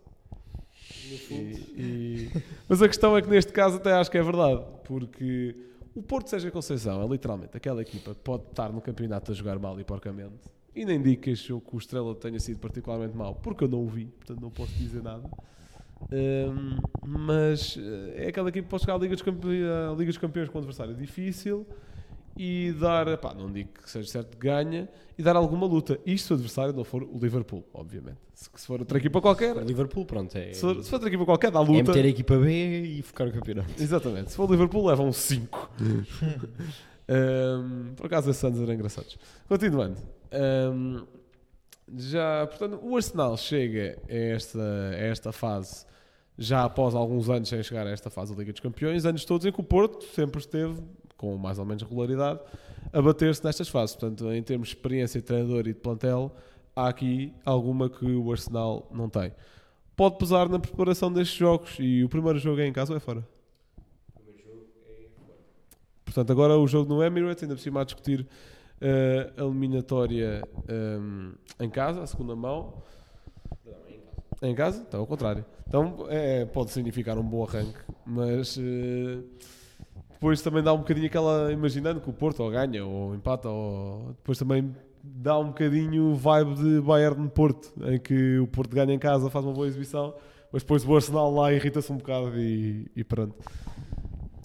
[1.30, 1.32] E-
[1.76, 2.30] e-
[2.68, 5.54] mas a questão é que neste caso até acho que é verdade, porque
[5.94, 9.58] o Porto Sérgio Conceição é literalmente aquela equipa que pode estar no campeonato a jogar
[9.58, 10.50] mal e porcamente.
[10.74, 14.06] E nem digo que o Estrela tenha sido particularmente mau, porque eu não o vi,
[14.06, 15.28] portanto não posso dizer nada.
[16.12, 20.48] Hum, mas eh, é aquela equipa que pode chegar à Liga dos, Liga dos Campeões
[20.48, 21.66] com um adversário difícil
[22.38, 25.98] e dar, pá, não digo que seja certo ganha, e dar alguma luta.
[26.06, 28.18] Isto se o adversário não for o Liverpool, obviamente.
[28.32, 31.08] Se, se for outra equipa qualquer, O Liverpool, pronto, é, se for, se for outra
[31.08, 31.90] equipa qualquer, dá é luta.
[31.90, 33.70] meter a equipa B e focar no campeonato.
[33.82, 34.30] Exatamente.
[34.30, 35.70] Se for o Liverpool, levam 5.
[37.96, 39.18] por acaso, esses anos eram engraçados.
[39.48, 39.96] Continuando.
[40.32, 41.04] Um,
[41.96, 45.86] já, portanto, o Arsenal chega a esta, a esta fase
[46.38, 49.44] já após alguns anos sem chegar a esta fase da Liga dos Campeões, anos todos
[49.44, 50.80] em que o Porto sempre esteve,
[51.18, 52.40] com mais ou menos regularidade,
[52.90, 53.94] a bater-se nestas fases.
[53.94, 56.34] Portanto, em termos de experiência de treinador e de plantel,
[56.74, 59.32] há aqui alguma que o Arsenal não tem.
[59.94, 63.00] Pode pesar na preparação destes jogos e o primeiro jogo é em casa ou é
[63.00, 63.26] fora?
[66.04, 68.26] Portanto, agora o jogo no Emirates, ainda por cima a discutir
[68.80, 72.82] eh, a eliminatória ehm, em casa, a segunda mão.
[74.40, 74.84] Em casa?
[74.86, 75.44] Então, ao contrário.
[75.66, 79.18] Então, é, pode significar um bom arranque, mas eh,
[80.18, 81.52] depois também dá um bocadinho aquela.
[81.52, 86.54] Imaginando que o Porto ou ganha ou empata, ou depois também dá um bocadinho vibe
[86.56, 90.12] de Bayern-Porto, em que o Porto ganha em casa, faz uma boa exibição,
[90.52, 93.36] mas depois o Arsenal lá irrita-se um bocado e, e pronto.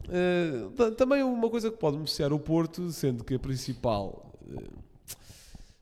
[0.05, 4.83] Uh, ta- também uma coisa que pode beneficiar o Porto, sendo que a principal, uh,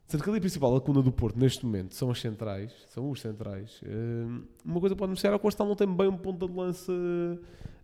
[0.08, 3.20] sendo que ali a principal lacuna do Porto neste momento são as centrais, são os
[3.20, 3.82] centrais.
[3.82, 6.48] uh, uma coisa que pode beneficiar é que o Arsenal não tem bem um ponto
[6.48, 6.94] de lança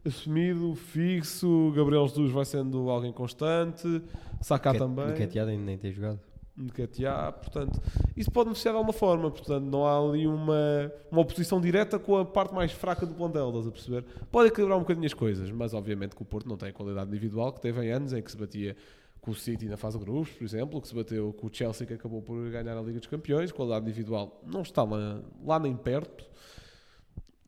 [0.07, 1.71] assumido, fixo.
[1.75, 4.01] Gabriel Jesus vai sendo alguém constante,
[4.41, 5.09] Saka também.
[5.09, 6.19] Encateado ainda nem tem jogado.
[6.57, 7.79] Nketiah, portanto,
[8.15, 12.17] isso pode beneficiar de alguma forma, portanto, não há ali uma, uma oposição direta com
[12.17, 14.03] a parte mais fraca do plantel, estás a perceber?
[14.31, 17.11] Pode equilibrar um bocadinho as coisas, mas obviamente que o Porto não tem a qualidade
[17.11, 18.75] individual que teve em anos em que se batia
[19.21, 21.85] com o City na fase de grupos, por exemplo, que se bateu com o Chelsea
[21.85, 25.75] que acabou por ganhar a Liga dos Campeões, qualidade individual não está lá, lá nem
[25.75, 26.25] perto.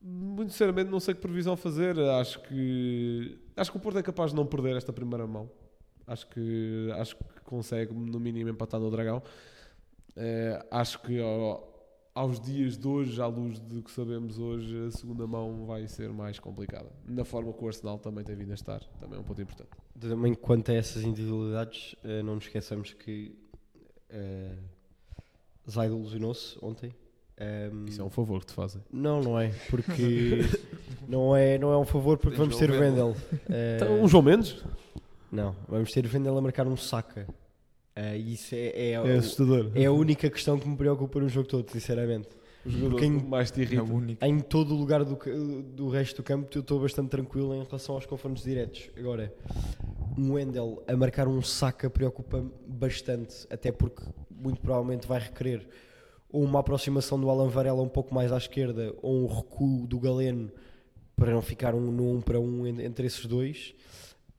[0.01, 4.31] Muito sinceramente não sei que previsão fazer, acho que acho que o Porto é capaz
[4.31, 5.49] de não perder esta primeira mão.
[6.07, 9.21] Acho que, acho que consegue, no mínimo, empatar no Dragão.
[10.15, 11.67] Eh, acho que ao-
[12.15, 16.09] aos dias de hoje, à luz do que sabemos hoje, a segunda mão vai ser
[16.11, 16.89] mais complicada.
[17.05, 19.69] Na forma que o Arsenal também tem vindo a estar, também é um ponto importante.
[19.99, 23.35] Também quanto a essas individualidades, eh, não nos esqueçamos que
[24.11, 24.57] uh,
[25.69, 26.93] Zaid ilusionou-se ontem.
[27.41, 28.81] Um, Isso é um favor que te fazem.
[28.91, 30.39] Não, não é, porque
[31.07, 33.15] não é, não é um favor porque Tem vamos ter João Vendel.
[33.49, 34.63] Eh, Então, um João Mendes
[35.31, 37.25] Não, vamos ter Vendel a marcar um saca.
[37.95, 39.71] Eh, isso é, é, é o- assustador.
[39.73, 42.27] é a única questão que me preocupa no jogo todo, sinceramente.
[42.65, 43.83] o jogador quem- que mais te É irrita.
[43.83, 44.25] o único.
[44.25, 45.17] Em todo o lugar do,
[45.63, 48.89] do resto do campo, eu estou bastante tranquilo em relação aos confrontos diretos.
[48.97, 49.33] Agora,
[50.17, 55.65] um Wendel a marcar um saca preocupa-me bastante, até porque muito provavelmente vai requerer
[56.31, 59.99] ou uma aproximação do Alan Varela um pouco mais à esquerda, ou um recuo do
[59.99, 60.51] Galeno
[61.15, 63.73] para não ficar um no um para um en- entre esses dois.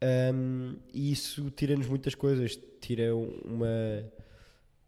[0.02, 2.58] Um, e isso tira-nos muitas coisas.
[2.80, 3.66] Tira uma,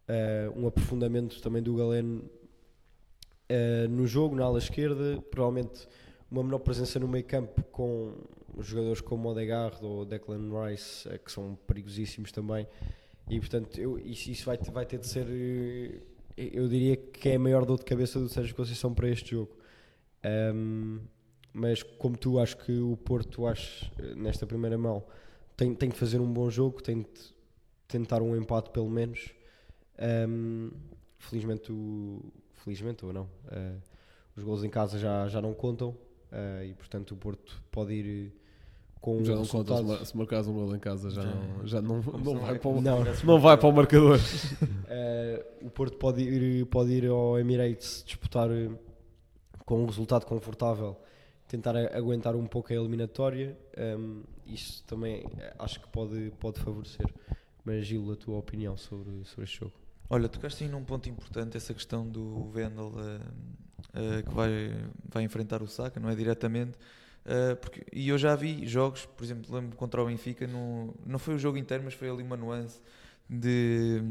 [0.07, 2.23] eh, um aprofundamento também do Galeno
[3.49, 5.87] eh, no jogo, na ala esquerda, provavelmente
[6.31, 8.13] uma menor presença no meio campo com
[8.59, 12.65] jogadores como Odegaard ou Declan Rice, eh, que são perigosíssimos também,
[13.29, 15.99] e portanto eu, isso, isso vai, vai ter de ser, eh,
[16.37, 19.55] eu diria que é a maior dor de cabeça do Sérgio Conceição para este jogo.
[20.23, 20.99] Ahm,
[21.53, 25.03] mas como tu acho que o Porto acho, eh, nesta primeira mão
[25.55, 27.33] tem, tem que fazer um bom jogo, tem de
[27.87, 29.29] tentar um empate pelo menos.
[29.99, 30.71] Ahm,
[31.19, 33.75] felizmente, o, felizmente ou não, eh,
[34.35, 35.95] os gols em casa já, já não contam
[36.31, 38.33] eh, e portanto o Porto pode ir
[39.03, 41.21] com um Já não conta, se resultado- mar- se marcares um gol em casa, já,
[41.21, 44.17] Já- não, já não, não, vai para o, Não, não vai para o marcador.
[44.87, 48.69] Eh, o Porto pode ir, pode ir ao Emirates disputar eh,
[49.65, 50.95] com um resultado confortável,
[51.47, 53.57] tentar aguentar um pouco a eliminatória.
[53.75, 57.07] ehm, isso também eh, acho que pode, pode favorecer.
[57.65, 59.73] Mas Gil, a tua opinião sobre, sobre este jogo?
[60.09, 63.19] Olha, tocaste aí num ponto importante, essa questão do Vendel eh,
[63.95, 64.49] eh, que vai,
[65.11, 66.77] vai enfrentar o Saka, não é diretamente.
[67.25, 71.17] Eh, porque, e eu já vi jogos, por exemplo, lembro contra o Benfica, no, não
[71.19, 72.79] foi o jogo inteiro, mas foi ali uma nuance
[73.29, 74.01] de,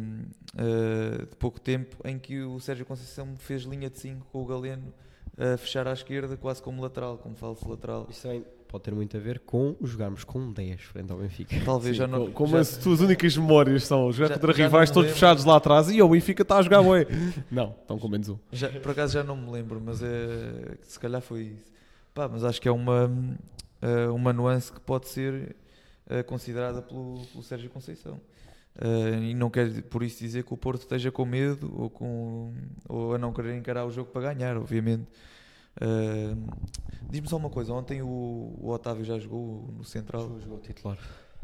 [0.56, 4.46] eh, de pouco tempo em que o Sérgio Conceição fez linha de 5 com o
[4.46, 4.92] Galeno
[5.38, 8.06] a fechar à esquerda, quase como lateral, como falso lateral.
[8.10, 11.56] Isso também pode ter muito a ver com jogarmos com 10 frente ao Benfica.
[11.64, 12.26] Talvez Sim, já não.
[12.26, 15.14] co- como já- as tuas únicas memórias são jogar Já- contra já rivais todos lembro.
[15.14, 17.06] fechados lá atrás e o Benfica está a jogar bué.
[17.50, 18.38] Não, estão com menos um.
[18.50, 21.72] Já, por acaso já não me lembro, mas é, se calhar foi isso.
[22.14, 23.10] Pá, mas acho que é uma,
[23.80, 25.56] eh, uma nuance que pode ser
[26.08, 28.20] eh, considerada pelo, pelo Sérgio Conceição.
[28.78, 32.54] Eh, e não quer por isso dizer que o Porto esteja com medo ou, com,
[32.88, 35.06] ou a não querer encarar o jogo para ganhar, obviamente.
[35.80, 36.34] Eh,
[37.10, 38.06] Diz-me só uma coisa: ontem o,
[38.60, 40.38] o Otávio já jogou no Central?
[40.40, 40.98] Jogou titular.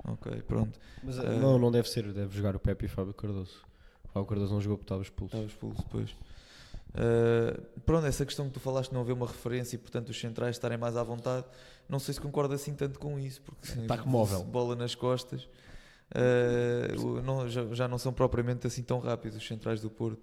[0.04, 0.78] Ok, pronto.
[1.02, 3.62] Mas, Eh, não, não deve ser, deve jogar o Pepe e o Fábio Cardoso.
[4.04, 5.34] O Fábio Cardoso não jogou porque estava expulso.
[5.34, 6.14] Estava expulso depois.
[6.90, 10.18] Uh, pronto, essa questão que tu falaste de não haver uma referência e portanto os
[10.18, 11.46] centrais estarem mais à vontade,
[11.88, 14.42] não sei se concordo assim tanto com isso, porque Ataque móvel.
[14.44, 15.46] bola nas costas
[16.14, 20.22] uh, não- já, já não são propriamente assim tão rápidos os centrais do Porto.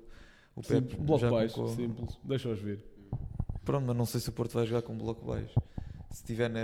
[0.56, 2.18] O Sim, Pepe bloco já baixo, colocou- simples.
[2.24, 2.80] Deixa-os vir.
[3.64, 5.54] Pronto, mas não sei se o Porto vai jogar com bloco baixo.
[6.12, 6.60] Se tiver na.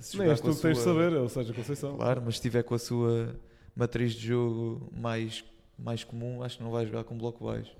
[0.00, 1.96] Se com a tu que tens de sua- saber, ou seja, Conceição.
[1.96, 3.34] Claro, mas se tiver com a sua
[3.74, 5.44] matriz de jogo mais,
[5.78, 7.74] mais comum, acho que não vai jogar com bloco baixo.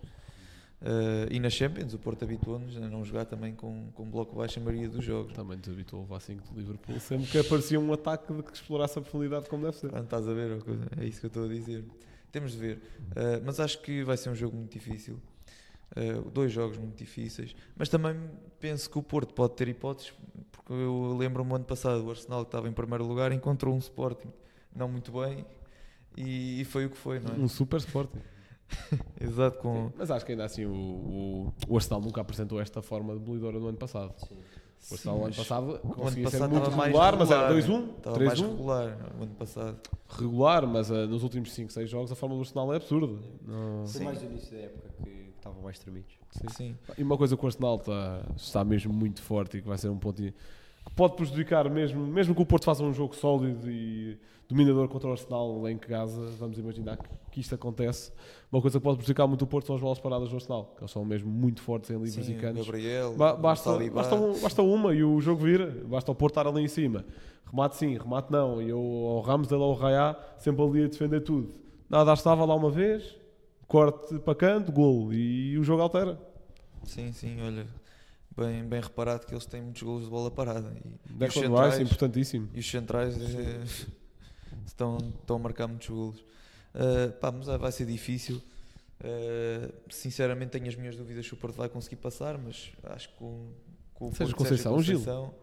[0.83, 4.59] Uh, e na Champions, o Porto habituou-nos a não jogar também com, com bloco baixo
[4.59, 5.33] a maioria dos jogos.
[5.33, 6.99] Também te habituou a levar 5 de Liverpool.
[6.99, 9.89] Sempre que aparecia um ataque de que explorasse a profundidade como deve ser.
[9.89, 10.51] Pronto, estás a ver?
[10.51, 11.85] é o É isso que eu estou a dizer.
[12.33, 12.77] Temos de ver.
[13.11, 15.21] Uh, mas acho que vai ser um jogo muito difícil.
[15.97, 17.55] Uh, dois jogos muito difíceis.
[17.77, 18.17] Mas também
[18.59, 20.13] penso que o Porto pode ter hipóteses,
[20.51, 24.33] porque eu lembro-me ano passado, o Arsenal que estava em primeiro lugar encontrou um Sporting
[24.75, 25.45] não muito bem
[26.17, 27.39] e, e foi o que foi, não é?
[27.39, 28.21] Um super Sporting.
[29.21, 33.15] Exato, com, Mas acho que ainda assim o, o, o Arsenal nunca apresentou esta forma
[33.17, 34.13] demolidora no ano passado.
[34.91, 37.49] O Arsenal no ano passado o ano conseguia ser passado muito mais regular, mas era
[37.55, 38.51] regular, 2-1, Estava mais 3-1.
[38.51, 39.77] regular o ano passado.
[40.09, 43.19] Regular, mas ah, nos últimos 5, 6 jogos a forma do Arsenal é absurda.
[43.47, 44.05] Não- Sim.
[44.05, 46.13] mais no início da época que estavam mais tremidos.
[46.57, 46.77] Sim.
[46.99, 49.89] E uma coisa que o Arsenal está, está mesmo muito forte e que vai ser
[49.89, 50.35] um ponto i-
[50.85, 54.19] que pode prejudicar mesmo, mesmo que o Porto faça um jogo sólido e
[54.49, 58.13] dominador contra o Arsenal em casa, vamos imaginar que, que isto acontece.
[58.51, 60.83] Uma coisa que pode prejudicar muito o Porto são as bolas paradas do Arsenal, que
[60.83, 62.67] eles são mesmo muito fortes em livres Sim, e o cantos.
[62.67, 65.71] Gabriel, Ba- o basta, basta, um- basta uma e o jogo vira.
[65.87, 67.05] Basta o Porto estar ali em cima.
[67.51, 68.61] Remate sim, remate não.
[68.61, 71.53] E o, o Ramos dele ao Raiá sempre ali a defender tudo.
[71.89, 73.17] Nada estava lá uma vez,
[73.69, 75.13] corte para canto, gol.
[75.13, 76.19] E o jogo altera.
[76.85, 77.67] Sim, sim, olha,
[78.37, 80.73] bem, bem reparado que eles têm muitos golos de bola parada.
[80.75, 82.49] E, e os Declan centrais, Rice, importantíssimo.
[82.55, 83.65] e os centrais eh,
[84.67, 86.21] estão, estão a marcar muitos golos.
[86.75, 88.37] Uh, pá, mas vai ser difícil.
[89.01, 93.15] Uh, sinceramente, tenho as minhas dúvidas se o Porto vai conseguir passar, mas acho que
[93.17, 93.51] com,
[93.95, 94.99] com o Sérgio Porto de Conceição, Gil.
[94.99, 95.35] Conceição,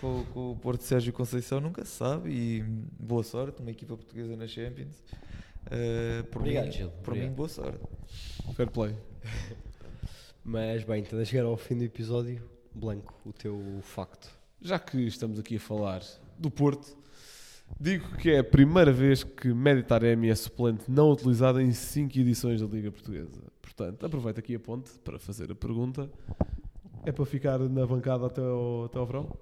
[0.00, 2.30] com, com o Porto de Sérgio Conceição nunca se sabe.
[2.30, 5.02] E boa sorte, uma equipa portuguesa na Champions.
[5.66, 6.90] Uh, por Obrigado, mim, Gil.
[6.90, 7.30] Por Obrigado.
[7.30, 7.80] mim, boa sorte.
[8.54, 8.94] Fair play.
[10.44, 12.42] Mas bem, então a chegar ao fim do episódio,
[12.74, 14.28] Blanco, o teu facto.
[14.60, 16.02] Já que estamos aqui a falar
[16.38, 16.96] do Porto,
[17.80, 22.60] digo que é a primeira vez que Meditaremi é suplente não utilizado em 5 edições
[22.60, 23.42] da Liga Portuguesa.
[23.62, 26.10] Portanto, aproveito aqui a ponte para fazer a pergunta.
[27.04, 29.38] É para ficar na bancada até ao, até ao verão?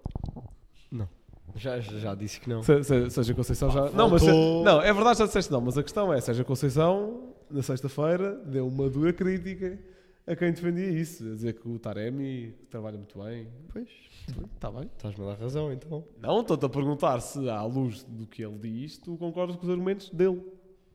[1.56, 2.62] Já, já, já disse que não.
[2.62, 3.90] Se, se, seja Conceição já.
[3.90, 7.62] Não, mas, não, é verdade, já disseste não, mas a questão é: Seja Conceição, na
[7.62, 9.78] sexta-feira, deu uma dura crítica
[10.26, 11.24] a quem defendia isso.
[11.24, 13.48] A dizer que o Taremi trabalha muito bem.
[13.72, 13.88] Pois,
[14.54, 14.84] Está bem.
[14.96, 16.04] estás-me a dar razão então.
[16.20, 19.70] Não, estou-te a perguntar se, à luz do que ele diz, tu concordas com os
[19.70, 20.42] argumentos dele.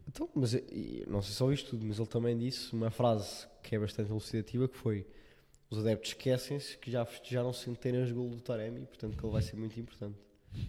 [0.07, 3.75] Então, mas e- não sei se ouviste tudo, mas ele também disse uma frase que
[3.75, 5.05] é bastante elucidativa, que foi
[5.69, 9.41] os adeptos esquecem-se que já festejaram centenas de golos do Taremi, portanto que ele vai
[9.41, 10.15] ser muito importante.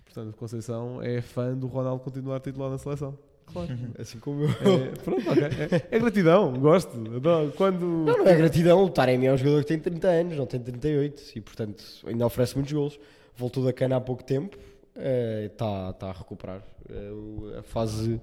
[0.04, 3.16] Portanto, Conceição é fã do Ronaldo continuar titular na seleção.
[3.52, 3.68] Claro.
[3.98, 4.50] Assim como eu.
[4.50, 5.42] É, pronto, ok.
[5.42, 6.96] É, é gratidão, gosto.
[7.16, 7.52] Adoro.
[7.56, 7.80] Quando.
[7.80, 10.60] Não, não é gratidão, o Taremi é um jogador que tem 30 anos, não tem
[10.60, 13.00] 38, e portanto ainda oferece muitos golos.
[13.36, 14.58] Voltou da cana há pouco tempo,
[14.96, 18.20] está tá a recuperar eh, a fase,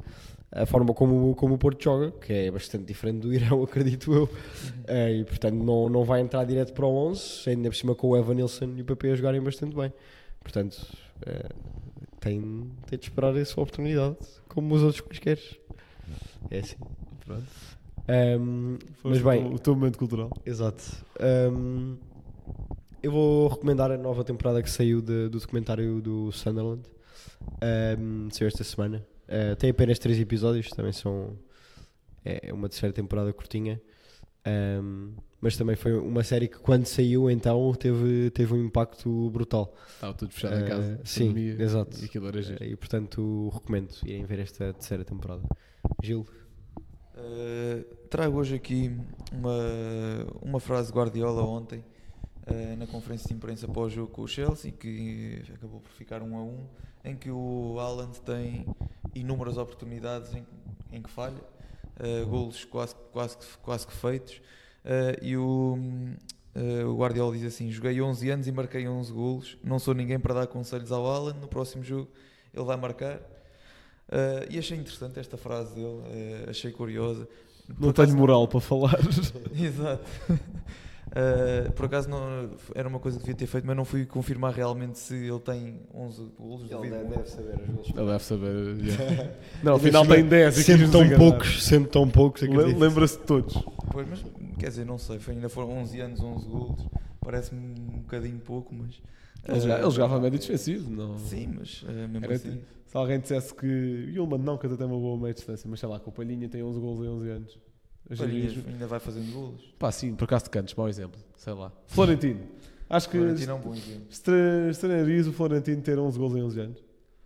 [0.52, 4.30] a forma como, como o Porto joga, que é bastante diferente do Irão, acredito eu.
[4.88, 8.10] Eh, e portanto não, não vai entrar direto para o 11, ainda por cima com
[8.10, 9.94] o Evan Nilsson e o PP a jogarem bastante bem.
[10.42, 10.86] Portanto,
[11.26, 11.50] eh,
[12.26, 14.18] tem, tem de esperar essa oportunidade,
[14.48, 15.40] como os outros quaisquer.
[16.50, 16.76] É assim.
[17.26, 17.44] Pronto.
[18.08, 20.30] Ahm, mas bem, O, teu momento cultural.
[20.46, 20.84] Exato.
[21.20, 21.96] Ahm,
[23.02, 26.82] eu vou recomendar a nova temporada que saiu de- do documentário do Sunderland.
[27.62, 29.06] Ahm, saiu esta semana.
[29.28, 31.38] Ah, tem apenas três episódios, também são.
[32.24, 33.80] É uma terceira temporada curtinha.
[34.46, 39.74] Ahm, mas também foi uma série que, quando saiu, então teve, teve um impacto brutal.
[39.96, 41.02] Estava tudo fechado Ah, em casa.
[41.04, 42.02] sim, pandemia, exato.
[42.02, 42.64] E aquilo era giro.
[42.64, 45.44] E portanto, recomendo irem ver esta terceira temporada.
[46.02, 46.26] Gil.
[47.18, 48.92] Uh, trago hoje aqui
[49.32, 49.58] uma,
[50.42, 51.80] uma frase de Guardiola ontem
[52.46, 56.36] uh, na conferência de imprensa pós jogo com o Chelsea que acabou por ficar um
[56.36, 56.68] a um
[57.06, 58.66] em que o Haaland tem
[59.14, 60.46] inúmeras oportunidades em,
[60.92, 61.42] em que falha
[62.00, 64.42] uh, golos quase, quase, quase que feitos
[64.86, 65.78] uh, e o,
[66.56, 70.20] uh, o Guardiola diz assim joguei 11 anos e marquei 11 golos não sou ninguém
[70.20, 72.10] para dar conselhos ao Haaland no próximo jogo
[72.54, 73.20] ele vai marcar
[74.08, 76.00] Uh, e achei interessante esta frase dele,
[76.48, 77.28] achei curiosa.
[77.80, 79.00] Não tenho moral para falar.
[79.60, 80.06] Exato.
[81.08, 84.54] Uh, por acaso não, era uma coisa que devia ter feito, mas não fui confirmar
[84.54, 86.70] realmente se ele tem 11 golos.
[86.70, 87.30] duvido muito.
[87.30, 87.90] saber os gols.
[87.96, 88.78] Ele deve saber.
[88.84, 89.32] yeah.
[89.64, 92.78] Não, afinal tem 10 e Sendo quis tão poucos, sendo tão poucos, acredito.
[92.78, 93.54] Lembra-se de todos.
[93.92, 94.26] Pois, mas
[94.60, 96.86] quer dizer, não sei, foi, ainda foram 11 anos, 11 golos.
[97.22, 99.02] Parece-me um bocadinho pouco, mas.
[99.48, 100.90] Ele, uh, jogava, ele jogava médio defensivo.
[100.90, 101.18] Não.
[101.18, 102.52] Sim, mas uh, mesmo Era assim.
[102.52, 103.66] tipo- Se alguém dissesse que.
[104.14, 106.50] Yulman não, que até tem uma boa meia distância, mas sei lá, que o Palhinha
[106.50, 107.60] tem 11 gols em 11 anos.
[108.10, 109.74] Hoje em Palhinha dia- ainda vai fazendo golos.
[109.80, 111.20] Pá, sim, por acaso de cantos, mau exemplo.
[111.38, 111.72] Sei lá.
[111.88, 112.42] Florentino.
[112.90, 114.06] Acho que Florentino é um bom exemplo.
[114.12, 116.84] estra- estranharias o Florentino ter 11 gols em 11 anos.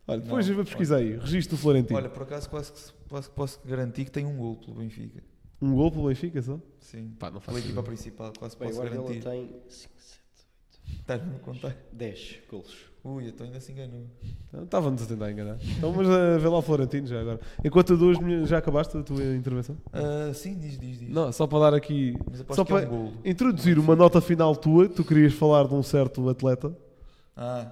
[0.08, 1.18] Olha, depois Não, eu vou pesquisar aí.
[1.18, 1.98] Registro do Florentino.
[2.00, 4.76] Olha, por acaso quase que, se- quase que posso garantir que tem um gol pelo
[4.78, 5.22] Benfica.
[5.62, 6.60] Um gol pelo Benfica só?
[6.80, 7.14] Sim.
[7.20, 7.84] Pá, não faço Pela equipa ideia.
[7.86, 9.22] principal, quase Bem, posso agora ele garantir.
[9.24, 10.19] tem 5, 7,
[11.00, 11.76] Estás-me a contar?
[11.92, 12.90] 10 golos.
[13.04, 14.06] Ui, então ainda se enganou.
[14.52, 15.58] Não, Estávamos a tentar enganar.
[15.78, 17.40] Então, mas a ver lá o Florentino já agora.
[17.64, 19.78] Enquanto tu hoje já acabaste a tua intervenção?
[19.94, 21.10] Ah, sim, diz, diz, diz.
[21.10, 22.14] Não, só para dar aqui.
[22.50, 23.14] Só que é para um golo.
[23.24, 26.76] introduzir uma nota final tua, tu querias falar de um certo atleta.
[27.38, 27.72] Ah,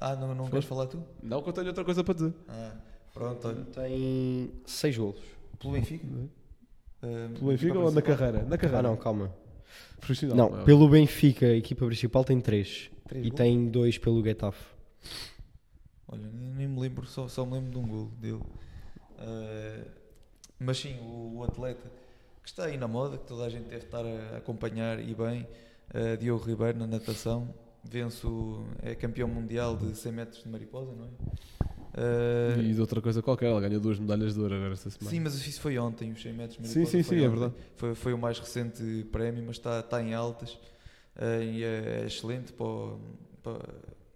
[0.00, 1.02] ah não, não queres falar tu?
[1.22, 2.32] Não, que eu tenho outra coisa para dizer.
[2.48, 2.72] Ah,
[3.12, 3.64] pronto, olha.
[3.64, 5.20] Tem 6 golos.
[5.58, 6.06] Pelo Benfica?
[7.02, 8.42] Ah, Pelo Benfica ou na carreira?
[8.44, 8.78] Na carreira.
[8.78, 9.30] Ah, não, calma.
[10.00, 10.36] Profissional.
[10.50, 10.64] Não, é?
[10.64, 12.90] pelo Benfica, a equipa principal tem 3.
[13.08, 13.36] Três E golos?
[13.36, 14.64] tem 2 pelo Getafe.
[16.08, 18.42] Olha, nem, me lembro, só, só me lembro de um gol dele.
[19.18, 19.84] Ah,
[20.58, 21.90] mas sim, o, o atleta
[22.42, 25.46] que está aí na moda, que toda a gente deve estar a acompanhar e bem,
[25.94, 27.54] ah, Diogo Ribeiro na natação,
[27.84, 31.08] vence o, é campeão mundial de 100 metros de mariposa, não é?
[31.94, 35.10] Ah, E de outra coisa qualquer, ela ganhou duas medalhas de ouro agora esta semana.
[35.10, 37.38] Sim, mas isso foi ontem, os 100 metros Sim, sim, foi sim, é ontem.
[37.38, 37.54] verdade.
[37.76, 40.58] Foi, foi o mais recente prémio, mas está, está em altas
[41.16, 43.00] eh, e é, é excelente para, o-
[43.42, 43.58] para,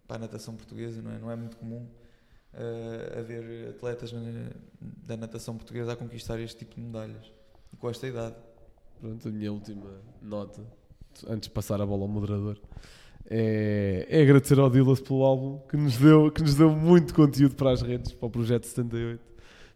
[0.06, 1.86] para a natação portuguesa, não é, não é muito comum
[2.54, 4.50] eh, haver atletas na-
[4.80, 7.30] da natação portuguesa a conquistar este tipo de medalhas
[7.72, 8.34] e com esta idade.
[9.00, 9.90] Pronto, a minha última
[10.22, 10.62] nota,
[11.28, 12.58] antes de passar a bola ao moderador,
[13.28, 17.54] é, é agradecer ao Dilas pelo álbum que nos, deu, que nos deu muito conteúdo
[17.56, 19.20] para as redes, para o Projeto 78,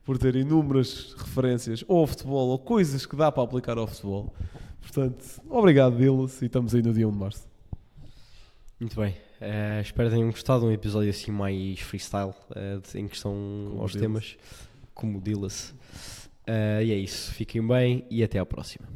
[0.05, 4.33] por ter inúmeras referências ou ao futebol ou coisas que dá para aplicar ao futebol.
[4.81, 7.49] Portanto, obrigado, Dilas, e estamos aí no dia 1 de março.
[8.81, 9.15] Muito bem.
[9.41, 13.33] Eh, espero que tenham gostado de um episódio assim mais freestyle, eh, de- em questão
[13.33, 14.01] Como aos Dillas.
[14.03, 14.37] temas,
[14.95, 15.75] como Dillas.
[16.47, 17.33] Eh, e é isso.
[17.33, 18.87] Fiquem bem e até à próxima.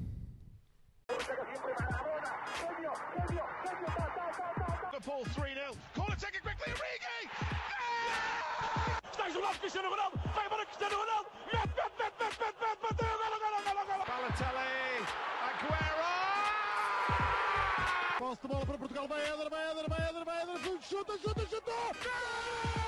[9.84, 10.18] Cristiano Ronaldo.
[10.34, 11.30] Vai embora Cristiano Ronaldo.
[11.52, 13.18] Mete, mete, mete, mete, mete, mete, bateu.
[13.18, 14.04] Golo, golo, golo, golo.
[14.06, 15.06] Balotelli.
[15.48, 16.12] Aguero!
[18.18, 19.08] Posse de bola para Portugal.
[19.08, 20.58] Vai Éder, vai Éder, vai Éder, vai Éder.
[20.82, 22.83] Chuta, chuta, chuta.